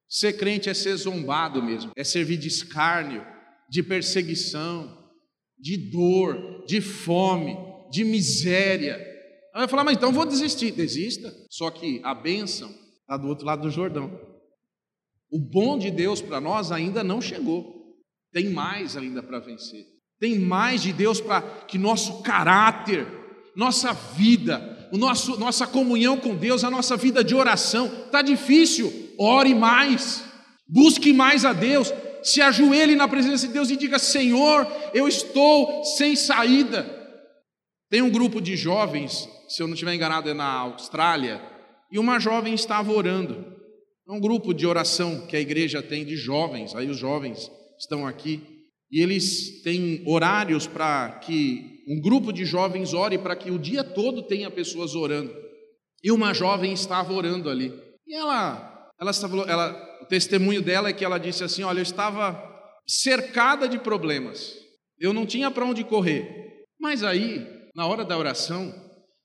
Ser 0.09 0.33
crente 0.33 0.71
é 0.71 0.73
ser 0.73 0.95
zombado 0.95 1.61
mesmo, 1.61 1.91
é 1.95 2.03
servir 2.03 2.37
de 2.37 2.47
escárnio, 2.47 3.23
de 3.69 3.83
perseguição, 3.83 5.07
de 5.55 5.77
dor, 5.91 6.65
de 6.65 6.81
fome, 6.81 7.55
de 7.91 8.03
miséria. 8.03 9.12
Aí 9.53 9.59
vai 9.59 9.67
falar, 9.67 9.83
mas 9.83 9.97
então 9.97 10.11
vou 10.11 10.25
desistir. 10.25 10.71
Desista. 10.71 11.31
Só 11.49 11.69
que 11.69 12.01
a 12.03 12.15
bênção 12.15 12.73
está 13.01 13.15
do 13.17 13.27
outro 13.27 13.45
lado 13.45 13.61
do 13.61 13.69
Jordão. 13.69 14.19
O 15.31 15.39
bom 15.39 15.77
de 15.77 15.91
Deus 15.91 16.21
para 16.21 16.41
nós 16.41 16.71
ainda 16.71 17.03
não 17.03 17.21
chegou. 17.21 17.95
Tem 18.31 18.49
mais 18.49 18.97
ainda 18.97 19.21
para 19.21 19.39
vencer. 19.39 19.85
Tem 20.19 20.39
mais 20.39 20.81
de 20.81 20.91
Deus 20.91 21.21
para 21.21 21.41
que 21.41 21.77
nosso 21.77 22.23
caráter, 22.23 23.05
nossa 23.55 23.93
vida, 23.93 24.89
o 24.91 24.97
nosso, 24.97 25.39
nossa 25.39 25.67
comunhão 25.67 26.17
com 26.17 26.35
Deus, 26.35 26.63
a 26.63 26.71
nossa 26.71 26.95
vida 26.95 27.23
de 27.23 27.35
oração, 27.35 27.87
está 28.05 28.21
difícil. 28.21 28.91
Ore 29.19 29.53
mais, 29.53 30.23
busque 30.67 31.13
mais 31.13 31.45
a 31.45 31.53
Deus, 31.53 31.93
se 32.23 32.41
ajoelhe 32.41 32.95
na 32.95 33.07
presença 33.07 33.47
de 33.47 33.53
Deus 33.53 33.69
e 33.69 33.77
diga: 33.77 33.99
Senhor, 33.99 34.65
eu 34.93 35.07
estou 35.07 35.83
sem 35.83 36.15
saída. 36.15 37.01
Tem 37.89 38.01
um 38.01 38.09
grupo 38.09 38.41
de 38.41 38.55
jovens, 38.55 39.29
se 39.47 39.61
eu 39.61 39.67
não 39.67 39.73
estiver 39.73 39.93
enganado, 39.93 40.29
é 40.29 40.33
na 40.33 40.51
Austrália, 40.51 41.41
e 41.91 41.99
uma 41.99 42.19
jovem 42.19 42.53
estava 42.53 42.91
orando. 42.91 43.53
É 44.07 44.11
um 44.11 44.19
grupo 44.19 44.53
de 44.53 44.65
oração 44.67 45.25
que 45.27 45.35
a 45.35 45.39
igreja 45.39 45.81
tem 45.81 46.03
de 46.05 46.15
jovens, 46.15 46.75
aí 46.75 46.89
os 46.89 46.97
jovens 46.97 47.51
estão 47.79 48.05
aqui, 48.05 48.41
e 48.91 49.01
eles 49.01 49.61
têm 49.63 50.03
horários 50.05 50.67
para 50.67 51.19
que 51.23 51.83
um 51.87 51.99
grupo 51.99 52.31
de 52.31 52.45
jovens 52.45 52.93
ore 52.93 53.17
para 53.17 53.35
que 53.35 53.51
o 53.51 53.59
dia 53.59 53.83
todo 53.83 54.23
tenha 54.23 54.49
pessoas 54.49 54.95
orando. 54.95 55.33
E 56.03 56.11
uma 56.11 56.33
jovem 56.33 56.73
estava 56.73 57.13
orando 57.13 57.49
ali. 57.49 57.73
E 58.05 58.13
ela, 58.13 58.91
ela 58.99 59.11
estava, 59.11 59.41
ela, 59.43 59.99
o 60.01 60.05
testemunho 60.05 60.61
dela 60.61 60.89
é 60.89 60.93
que 60.93 61.03
ela 61.03 61.17
disse 61.17 61.43
assim: 61.43 61.63
Olha, 61.63 61.79
eu 61.79 61.83
estava 61.83 62.41
cercada 62.85 63.67
de 63.67 63.79
problemas, 63.79 64.53
eu 64.99 65.13
não 65.13 65.25
tinha 65.25 65.49
para 65.49 65.65
onde 65.65 65.83
correr. 65.83 66.65
Mas 66.79 67.03
aí, 67.03 67.47
na 67.75 67.87
hora 67.87 68.03
da 68.03 68.17
oração, 68.17 68.73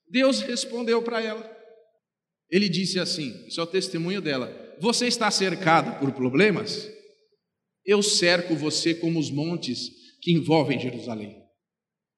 Deus 0.09 0.41
respondeu 0.41 1.01
para 1.01 1.21
ela. 1.21 1.57
Ele 2.49 2.67
disse 2.67 2.99
assim: 2.99 3.45
Isso 3.47 3.59
é 3.59 3.63
o 3.63 3.67
testemunho 3.67 4.21
dela. 4.21 4.51
Você 4.79 5.07
está 5.07 5.29
cercado 5.29 5.99
por 5.99 6.11
problemas? 6.11 6.89
Eu 7.85 8.01
cerco 8.01 8.55
você 8.55 8.93
como 8.93 9.19
os 9.19 9.29
montes 9.29 9.79
que 10.21 10.31
envolvem 10.31 10.79
Jerusalém. 10.79 11.35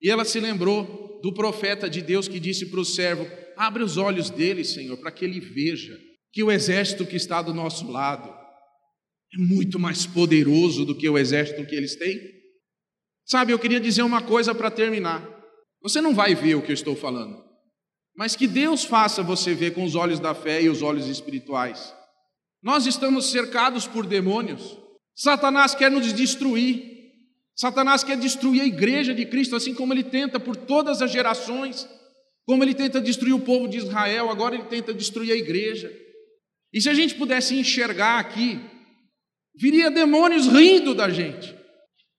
E 0.01 0.09
ela 0.09 0.25
se 0.25 0.39
lembrou 0.39 1.19
do 1.21 1.33
profeta 1.33 1.89
de 1.89 2.01
Deus 2.01 2.27
que 2.27 2.39
disse 2.39 2.67
para 2.67 2.79
o 2.79 2.85
servo: 2.85 3.27
Abre 3.55 3.83
os 3.83 3.97
olhos 3.97 4.29
dele, 4.29 4.63
Senhor, 4.63 4.97
para 4.97 5.11
que 5.11 5.25
ele 5.25 5.39
veja 5.39 5.97
que 6.31 6.43
o 6.43 6.51
exército 6.51 7.05
que 7.05 7.15
está 7.15 7.41
do 7.41 7.53
nosso 7.53 7.91
lado 7.91 8.29
é 9.33 9.37
muito 9.37 9.79
mais 9.79 10.05
poderoso 10.05 10.85
do 10.85 10.95
que 10.95 11.07
o 11.07 11.17
exército 11.17 11.65
que 11.65 11.75
eles 11.75 11.95
têm. 11.95 12.19
Sabe, 13.25 13.53
eu 13.53 13.59
queria 13.59 13.79
dizer 13.79 14.01
uma 14.01 14.21
coisa 14.21 14.53
para 14.53 14.71
terminar. 14.71 15.25
Você 15.81 16.01
não 16.01 16.13
vai 16.13 16.35
ver 16.35 16.55
o 16.55 16.61
que 16.61 16.71
eu 16.71 16.73
estou 16.73 16.95
falando, 16.95 17.41
mas 18.15 18.35
que 18.35 18.47
Deus 18.47 18.83
faça 18.83 19.23
você 19.23 19.53
ver 19.53 19.73
com 19.73 19.83
os 19.83 19.95
olhos 19.95 20.19
da 20.19 20.33
fé 20.33 20.61
e 20.61 20.69
os 20.69 20.81
olhos 20.81 21.07
espirituais. 21.07 21.93
Nós 22.61 22.85
estamos 22.85 23.31
cercados 23.31 23.87
por 23.87 24.05
demônios. 24.05 24.77
Satanás 25.15 25.73
quer 25.73 25.89
nos 25.89 26.13
destruir. 26.13 26.91
Satanás 27.55 28.03
quer 28.03 28.17
destruir 28.17 28.61
a 28.61 28.65
igreja 28.65 29.13
de 29.13 29.25
Cristo, 29.25 29.55
assim 29.55 29.73
como 29.73 29.93
ele 29.93 30.03
tenta 30.03 30.39
por 30.39 30.55
todas 30.55 31.01
as 31.01 31.11
gerações. 31.11 31.87
Como 32.45 32.63
ele 32.63 32.73
tenta 32.73 33.01
destruir 33.01 33.33
o 33.33 33.39
povo 33.39 33.67
de 33.67 33.77
Israel, 33.77 34.29
agora 34.29 34.55
ele 34.55 34.65
tenta 34.65 34.93
destruir 34.93 35.31
a 35.31 35.35
igreja. 35.35 35.91
E 36.73 36.81
se 36.81 36.89
a 36.89 36.93
gente 36.93 37.15
pudesse 37.15 37.55
enxergar 37.55 38.19
aqui, 38.19 38.59
viria 39.55 39.91
demônios 39.91 40.47
rindo 40.47 40.93
da 40.93 41.09
gente. 41.09 41.55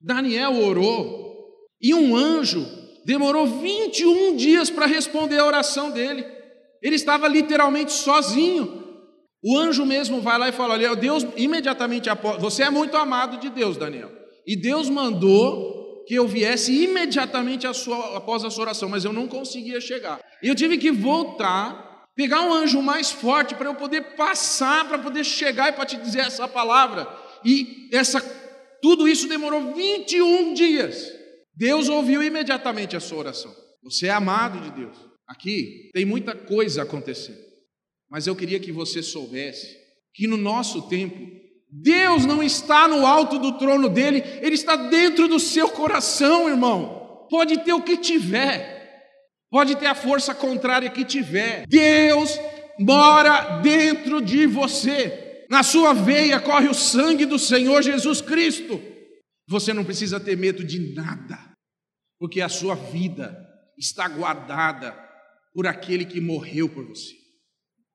Daniel 0.01 0.61
orou 0.63 1.47
e 1.81 1.95
um 1.95 2.17
anjo 2.17 2.82
demorou 3.05 3.47
21 3.47 4.37
dias 4.37 4.71
para 4.71 4.87
responder 4.87 5.39
a 5.39 5.47
oração 5.47 5.91
dele. 5.91 6.25
Ele 6.83 6.97
estava 6.97 7.29
literalmente 7.29 7.93
sozinho. 7.93 8.83
O 9.45 9.57
anjo 9.59 9.85
mesmo 9.85 10.21
vai 10.21 10.39
lá 10.39 10.49
e 10.49 10.53
fala: 10.53 10.75
Olha, 10.75 10.95
Deus 10.95 11.27
imediatamente 11.37 12.11
após. 12.11 12.41
Você 12.41 12.63
é 12.63 12.71
muito 12.71 12.97
amado 12.97 13.39
de 13.39 13.51
Deus, 13.51 13.77
Daniel. 13.77 14.11
E 14.47 14.57
Deus 14.57 14.89
mandou 14.89 16.05
que 16.07 16.15
eu 16.15 16.27
viesse 16.27 16.73
imediatamente 16.73 17.67
a 17.67 17.73
sua, 17.73 18.17
após 18.17 18.45
a 18.45 18.51
sua 18.51 18.65
oração, 18.65 18.89
mas 18.89 19.05
eu 19.05 19.13
não 19.13 19.29
conseguia 19.29 19.81
chegar. 19.81 20.21
E 20.43 20.49
eu 20.49 20.55
tive 20.55 20.77
que 20.79 20.91
voltar, 20.91 22.09
pegar 22.17 22.41
um 22.43 22.53
anjo 22.53 22.83
mais 22.83 23.13
forte 23.13 23.55
para 23.55 23.69
eu 23.69 23.75
poder 23.75 24.17
passar, 24.17 24.89
para 24.89 24.99
poder 24.99 25.25
chegar 25.25 25.69
e 25.69 25.73
para 25.73 25.87
te 25.87 25.97
dizer 25.97 26.21
essa 26.21 26.49
palavra. 26.49 27.09
E 27.45 27.89
essa, 27.93 28.21
tudo 28.81 29.07
isso 29.07 29.29
demorou 29.29 29.73
21 29.75 30.55
dias. 30.55 31.22
Deus 31.55 31.89
ouviu 31.89 32.23
imediatamente 32.23 32.97
a 32.97 33.01
sua 33.01 33.19
oração. 33.19 33.55
Você 33.83 34.07
é 34.07 34.11
amado 34.11 34.61
de 34.61 34.71
Deus. 34.71 34.97
Aqui 35.29 35.91
tem 35.93 36.05
muita 36.05 36.35
coisa 36.35 36.83
acontecendo. 36.83 37.41
Mas 38.11 38.27
eu 38.27 38.37
queria 38.37 38.61
que 38.61 38.71
você 38.71 39.03
soubesse 39.03 39.83
que 40.15 40.27
no 40.27 40.37
nosso 40.37 40.83
tempo, 40.89 41.17
Deus 41.71 42.27
não 42.27 42.43
está 42.43 42.87
no 42.87 43.07
alto 43.07 43.39
do 43.39 43.57
trono 43.57 43.89
dele, 43.89 44.23
ele 44.43 44.55
está 44.55 44.77
dentro 44.77 45.27
do 45.27 45.41
seu 45.41 45.71
coração, 45.71 46.49
irmão. 46.49 47.27
Pode 47.31 47.65
ter 47.65 47.73
o 47.73 47.83
que 47.83 47.97
tiver, 47.97 49.09
pode 49.51 49.75
ter 49.77 49.87
a 49.87 49.95
força 49.95 50.35
contrária 50.35 50.91
que 50.91 51.05
tiver. 51.05 51.65
Deus 51.67 52.39
mora 52.79 53.61
dentro 53.61 54.21
de 54.21 54.47
você. 54.47 55.47
Na 55.49 55.63
sua 55.63 55.95
veia 55.95 56.41
corre 56.41 56.69
o 56.69 56.75
sangue 56.75 57.25
do 57.25 57.39
Senhor 57.39 57.83
Jesus 57.83 58.21
Cristo. 58.21 58.81
Você 59.49 59.73
não 59.73 59.85
precisa 59.85 60.21
ter 60.21 60.37
medo 60.37 60.65
de 60.65 60.95
nada, 60.95 61.39
porque 62.23 62.41
a 62.41 62.49
sua 62.49 62.77
vida 62.77 63.37
está 63.77 64.07
guardada 64.07 64.93
por 65.53 65.67
aquele 65.67 66.05
que 66.05 66.21
morreu 66.21 66.69
por 66.69 66.87
você 66.87 67.17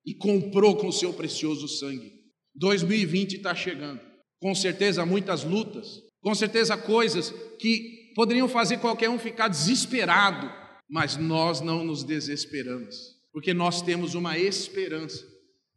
e 0.05 0.13
comprou 0.13 0.75
com 0.75 0.89
o 0.89 0.91
seu 0.91 1.13
precioso 1.13 1.65
sangue. 1.65 2.11
2020 2.53 3.37
está 3.37 3.55
chegando. 3.55 4.01
Com 4.37 4.53
certeza, 4.53 5.05
muitas 5.05 5.45
lutas, 5.45 6.01
com 6.19 6.35
certeza, 6.35 6.75
coisas 6.75 7.33
que 7.57 8.11
poderiam 8.15 8.49
fazer 8.49 8.79
qualquer 8.79 9.09
um 9.09 9.17
ficar 9.17 9.47
desesperado, 9.47 10.51
mas 10.89 11.15
nós 11.15 11.61
não 11.61 11.85
nos 11.85 12.03
desesperamos, 12.03 12.97
porque 13.31 13.53
nós 13.53 13.81
temos 13.81 14.13
uma 14.13 14.37
esperança 14.37 15.25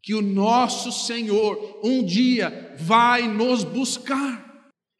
que 0.02 0.12
o 0.12 0.20
nosso 0.20 0.90
Senhor 0.90 1.82
um 1.84 2.04
dia 2.04 2.74
vai 2.80 3.28
nos 3.28 3.62
buscar. 3.62 4.49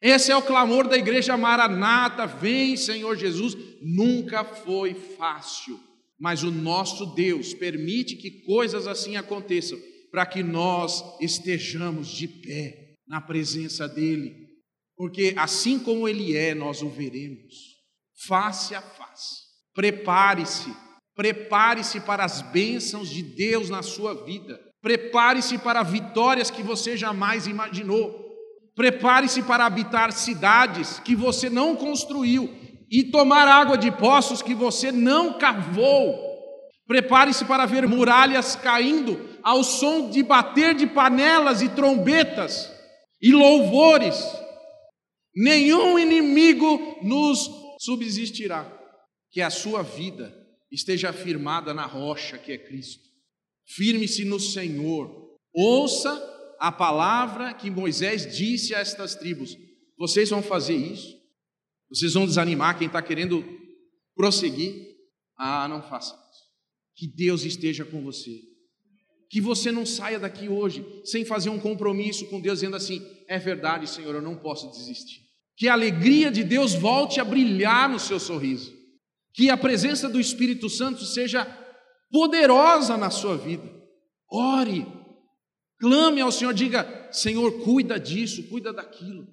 Esse 0.01 0.31
é 0.31 0.35
o 0.35 0.41
clamor 0.41 0.87
da 0.87 0.97
igreja 0.97 1.37
Maranata: 1.37 2.25
vem, 2.25 2.75
Senhor 2.75 3.15
Jesus. 3.15 3.55
Nunca 3.81 4.43
foi 4.43 4.93
fácil 4.93 5.79
mas 6.21 6.43
o 6.43 6.51
nosso 6.51 7.07
Deus 7.07 7.51
permite 7.51 8.15
que 8.15 8.43
coisas 8.45 8.85
assim 8.85 9.15
aconteçam 9.15 9.79
para 10.11 10.23
que 10.23 10.43
nós 10.43 11.03
estejamos 11.19 12.09
de 12.09 12.27
pé 12.27 12.93
na 13.07 13.19
presença 13.19 13.89
dEle, 13.89 14.35
porque 14.95 15.33
assim 15.35 15.79
como 15.79 16.07
Ele 16.07 16.37
é, 16.37 16.53
nós 16.53 16.83
o 16.83 16.89
veremos, 16.89 17.55
face 18.27 18.75
a 18.75 18.81
face. 18.83 19.41
Prepare-se, 19.73 20.71
prepare-se 21.15 21.99
para 22.01 22.23
as 22.23 22.43
bênçãos 22.43 23.09
de 23.09 23.23
Deus 23.23 23.71
na 23.71 23.81
sua 23.81 24.13
vida, 24.23 24.61
prepare-se 24.79 25.57
para 25.57 25.81
vitórias 25.81 26.51
que 26.51 26.61
você 26.61 26.95
jamais 26.95 27.47
imaginou, 27.47 28.30
prepare-se 28.75 29.43
para 29.43 29.65
habitar 29.65 30.11
cidades 30.11 30.99
que 30.99 31.15
você 31.15 31.49
não 31.49 31.75
construiu, 31.75 32.49
e 32.91 33.05
tomar 33.05 33.47
água 33.47 33.77
de 33.77 33.89
poços 33.89 34.41
que 34.41 34.53
você 34.53 34.91
não 34.91 35.37
cavou. 35.37 36.29
Prepare-se 36.85 37.45
para 37.45 37.65
ver 37.65 37.87
muralhas 37.87 38.57
caindo 38.57 39.29
ao 39.41 39.63
som 39.63 40.09
de 40.09 40.21
bater 40.21 40.75
de 40.75 40.85
panelas 40.85 41.61
e 41.61 41.69
trombetas 41.69 42.69
e 43.21 43.31
louvores. 43.31 44.21
Nenhum 45.33 45.97
inimigo 45.97 46.97
nos 47.01 47.49
subsistirá. 47.79 48.69
Que 49.31 49.39
a 49.41 49.49
sua 49.49 49.81
vida 49.81 50.37
esteja 50.69 51.13
firmada 51.13 51.73
na 51.73 51.85
rocha 51.85 52.37
que 52.37 52.51
é 52.51 52.57
Cristo. 52.57 53.07
Firme-se 53.65 54.25
no 54.25 54.37
Senhor. 54.37 55.09
Ouça 55.53 56.11
a 56.61 56.71
palavra 56.71 57.55
que 57.55 57.71
Moisés 57.71 58.37
disse 58.37 58.75
a 58.75 58.79
estas 58.79 59.15
tribos: 59.15 59.57
vocês 59.97 60.29
vão 60.29 60.43
fazer 60.43 60.75
isso? 60.75 61.19
Vocês 61.89 62.13
vão 62.13 62.27
desanimar 62.27 62.77
quem 62.77 62.85
está 62.85 63.01
querendo 63.01 63.43
prosseguir? 64.15 64.75
Ah, 65.35 65.67
não 65.67 65.81
faça 65.81 66.13
isso. 66.13 66.43
Que 66.95 67.07
Deus 67.07 67.43
esteja 67.43 67.83
com 67.83 68.03
você. 68.03 68.39
Que 69.27 69.41
você 69.41 69.71
não 69.71 69.87
saia 69.87 70.19
daqui 70.19 70.47
hoje 70.47 70.85
sem 71.03 71.25
fazer 71.25 71.49
um 71.49 71.59
compromisso 71.59 72.27
com 72.27 72.39
Deus, 72.39 72.59
dizendo 72.59 72.75
assim: 72.75 73.01
é 73.27 73.39
verdade, 73.39 73.89
Senhor, 73.89 74.13
eu 74.13 74.21
não 74.21 74.37
posso 74.37 74.69
desistir. 74.69 75.19
Que 75.57 75.67
a 75.67 75.73
alegria 75.73 76.29
de 76.29 76.43
Deus 76.43 76.75
volte 76.75 77.19
a 77.19 77.25
brilhar 77.25 77.89
no 77.89 77.99
seu 77.99 78.19
sorriso. 78.19 78.71
Que 79.33 79.49
a 79.49 79.57
presença 79.57 80.07
do 80.07 80.19
Espírito 80.19 80.69
Santo 80.69 81.05
seja 81.05 81.43
poderosa 82.11 82.97
na 82.97 83.09
sua 83.09 83.35
vida. 83.35 83.67
Ore, 84.29 84.85
Clame 85.81 86.21
ao 86.21 86.31
Senhor, 86.31 86.53
diga: 86.53 87.09
Senhor, 87.11 87.63
cuida 87.63 87.99
disso, 87.99 88.43
cuida 88.43 88.71
daquilo. 88.71 89.27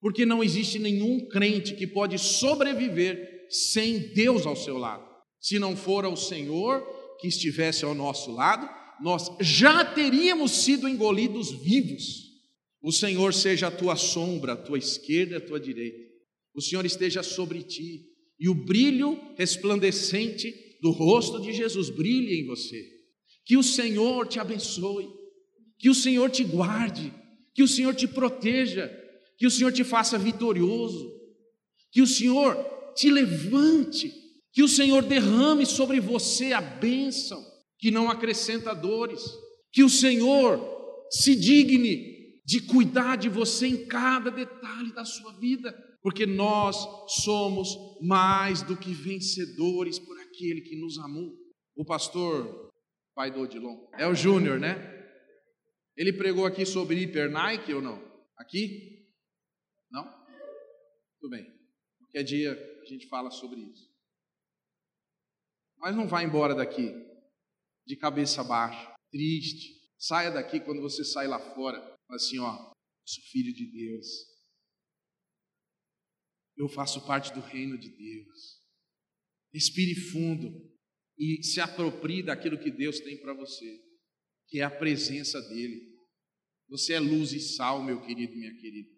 Porque 0.00 0.26
não 0.26 0.42
existe 0.42 0.80
nenhum 0.80 1.28
crente 1.28 1.76
que 1.76 1.86
pode 1.86 2.18
sobreviver 2.18 3.46
sem 3.48 4.12
Deus 4.12 4.44
ao 4.44 4.56
seu 4.56 4.76
lado. 4.76 5.08
Se 5.40 5.60
não 5.60 5.76
for 5.76 6.04
o 6.04 6.16
Senhor 6.16 6.84
que 7.20 7.28
estivesse 7.28 7.84
ao 7.84 7.94
nosso 7.94 8.32
lado, 8.32 8.68
nós 9.00 9.30
já 9.40 9.84
teríamos 9.84 10.50
sido 10.50 10.88
engolidos 10.88 11.52
vivos. 11.52 12.32
O 12.82 12.90
Senhor 12.90 13.32
seja 13.32 13.68
a 13.68 13.70
tua 13.70 13.94
sombra, 13.94 14.54
a 14.54 14.56
tua 14.56 14.78
esquerda 14.78 15.36
a 15.36 15.40
tua 15.40 15.60
direita. 15.60 16.02
O 16.52 16.60
Senhor 16.60 16.84
esteja 16.84 17.22
sobre 17.22 17.62
ti 17.62 18.06
e 18.40 18.48
o 18.48 18.54
brilho 18.54 19.16
resplandecente 19.38 20.52
do 20.80 20.90
rosto 20.90 21.40
de 21.40 21.52
Jesus 21.52 21.90
brilhe 21.90 22.40
em 22.40 22.46
você. 22.46 22.84
Que 23.44 23.56
o 23.56 23.62
Senhor 23.62 24.26
te 24.26 24.40
abençoe 24.40 25.21
que 25.82 25.90
o 25.90 25.94
Senhor 25.94 26.30
te 26.30 26.44
guarde, 26.44 27.12
que 27.52 27.60
o 27.60 27.66
Senhor 27.66 27.92
te 27.92 28.06
proteja, 28.06 28.88
que 29.36 29.48
o 29.48 29.50
Senhor 29.50 29.72
te 29.72 29.82
faça 29.82 30.16
vitorioso, 30.16 31.12
que 31.90 32.00
o 32.00 32.06
Senhor 32.06 32.56
te 32.94 33.10
levante, 33.10 34.14
que 34.52 34.62
o 34.62 34.68
Senhor 34.68 35.02
derrame 35.02 35.66
sobre 35.66 35.98
você 35.98 36.52
a 36.52 36.60
bênção 36.60 37.44
que 37.80 37.90
não 37.90 38.08
acrescenta 38.08 38.72
dores, 38.72 39.24
que 39.72 39.82
o 39.82 39.90
Senhor 39.90 40.60
se 41.10 41.34
digne 41.34 42.40
de 42.46 42.60
cuidar 42.60 43.16
de 43.16 43.28
você 43.28 43.66
em 43.66 43.84
cada 43.86 44.30
detalhe 44.30 44.94
da 44.94 45.04
sua 45.04 45.32
vida, 45.32 45.76
porque 46.00 46.24
nós 46.24 46.76
somos 47.24 47.76
mais 48.00 48.62
do 48.62 48.76
que 48.76 48.94
vencedores 48.94 49.98
por 49.98 50.16
aquele 50.20 50.60
que 50.60 50.76
nos 50.76 50.96
amou. 51.00 51.34
O 51.74 51.84
pastor, 51.84 52.70
pai 53.16 53.32
do 53.32 53.40
Odilon, 53.40 53.78
é 53.98 54.06
o 54.06 54.14
Júnior, 54.14 54.60
né? 54.60 55.01
Ele 55.96 56.12
pregou 56.12 56.46
aqui 56.46 56.64
sobre 56.64 57.02
hiper 57.02 57.30
Nike 57.30 57.74
ou 57.74 57.82
não? 57.82 58.00
Aqui? 58.38 59.06
Não? 59.90 60.04
Tudo 61.20 61.30
bem. 61.30 61.46
Qualquer 61.98 62.22
dia 62.22 62.80
a 62.80 62.84
gente 62.86 63.06
fala 63.08 63.30
sobre 63.30 63.60
isso. 63.60 63.92
Mas 65.76 65.94
não 65.94 66.08
vá 66.08 66.22
embora 66.22 66.54
daqui 66.54 66.92
de 67.86 67.96
cabeça 67.96 68.42
baixa, 68.42 68.94
triste. 69.10 69.80
Saia 69.98 70.30
daqui 70.30 70.60
quando 70.60 70.80
você 70.80 71.04
sai 71.04 71.28
lá 71.28 71.38
fora, 71.54 71.78
assim, 72.10 72.38
ó, 72.38 72.72
sou 73.04 73.24
filho 73.30 73.52
de 73.54 73.66
Deus. 73.70 74.06
Eu 76.56 76.68
faço 76.68 77.06
parte 77.06 77.32
do 77.32 77.40
reino 77.40 77.78
de 77.78 77.88
Deus. 77.88 78.62
Respire 79.52 79.94
fundo 79.94 80.72
e 81.18 81.42
se 81.42 81.60
aproprie 81.60 82.22
daquilo 82.22 82.58
que 82.58 82.70
Deus 82.70 82.98
tem 83.00 83.20
para 83.20 83.34
você 83.34 83.91
que 84.52 84.60
é 84.60 84.64
a 84.64 84.70
presença 84.70 85.40
dele. 85.40 85.80
Você 86.68 86.92
é 86.92 87.00
luz 87.00 87.32
e 87.32 87.40
sal, 87.40 87.82
meu 87.82 88.02
querido, 88.02 88.36
minha 88.36 88.54
querida. 88.60 88.90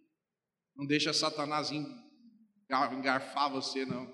Não 0.75 0.85
deixa 0.85 1.13
Satanás 1.13 1.71
engarfar 1.71 3.53
você, 3.53 3.87
não. 3.87 4.05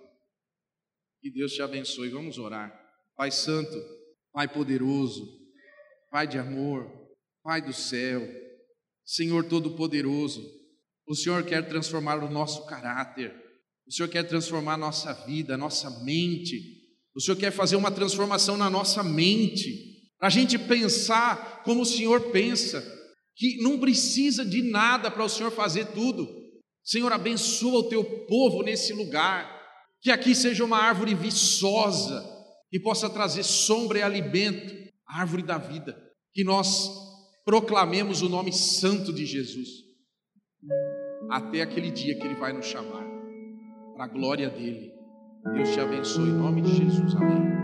Que 1.22 1.30
Deus 1.30 1.54
te 1.54 1.62
abençoe. 1.62 2.10
Vamos 2.10 2.36
orar. 2.36 2.70
Pai 3.16 3.30
Santo, 3.30 3.74
Pai 4.30 4.48
poderoso, 4.48 5.26
Pai 6.10 6.26
de 6.26 6.36
amor, 6.36 6.86
Pai 7.42 7.62
do 7.62 7.72
céu, 7.72 8.20
Senhor 9.02 9.42
Todo-Poderoso, 9.48 10.46
o 11.06 11.14
Senhor 11.14 11.42
quer 11.46 11.66
transformar 11.66 12.22
o 12.22 12.30
nosso 12.30 12.66
caráter, 12.66 13.34
o 13.86 13.92
Senhor 13.92 14.10
quer 14.10 14.24
transformar 14.24 14.74
a 14.74 14.78
nossa 14.78 15.14
vida, 15.24 15.54
a 15.54 15.58
nossa 15.58 16.04
mente, 16.04 16.86
o 17.14 17.20
Senhor 17.20 17.38
quer 17.38 17.50
fazer 17.50 17.76
uma 17.76 17.90
transformação 17.90 18.58
na 18.58 18.68
nossa 18.68 19.02
mente 19.02 19.90
a 20.20 20.28
gente 20.28 20.58
pensar 20.58 21.62
como 21.64 21.82
o 21.82 21.86
Senhor 21.86 22.30
pensa, 22.30 22.84
que 23.34 23.56
não 23.62 23.78
precisa 23.78 24.44
de 24.44 24.62
nada 24.62 25.10
para 25.10 25.24
o 25.24 25.28
Senhor 25.28 25.50
fazer 25.50 25.86
tudo. 25.86 26.28
Senhor, 26.84 27.10
abençoa 27.12 27.80
o 27.80 27.88
teu 27.88 28.04
povo 28.26 28.62
nesse 28.62 28.92
lugar, 28.92 29.50
que 30.02 30.10
aqui 30.10 30.34
seja 30.34 30.64
uma 30.64 30.78
árvore 30.78 31.14
viçosa, 31.14 32.22
que 32.70 32.78
possa 32.78 33.08
trazer 33.08 33.42
sombra 33.42 33.98
e 33.98 34.02
alimento, 34.02 34.74
a 35.08 35.20
árvore 35.20 35.42
da 35.42 35.56
vida, 35.56 35.96
que 36.34 36.44
nós 36.44 36.90
proclamemos 37.44 38.20
o 38.22 38.28
nome 38.28 38.52
santo 38.52 39.12
de 39.12 39.24
Jesus, 39.24 39.68
até 41.30 41.62
aquele 41.62 41.90
dia 41.90 42.18
que 42.18 42.26
Ele 42.26 42.34
vai 42.34 42.52
nos 42.52 42.66
chamar, 42.66 43.06
para 43.94 44.04
a 44.04 44.08
glória 44.08 44.50
dele. 44.50 44.92
Deus 45.54 45.70
te 45.70 45.80
abençoe 45.80 46.28
em 46.28 46.34
nome 46.34 46.60
de 46.60 46.76
Jesus, 46.76 47.14
amém. 47.14 47.59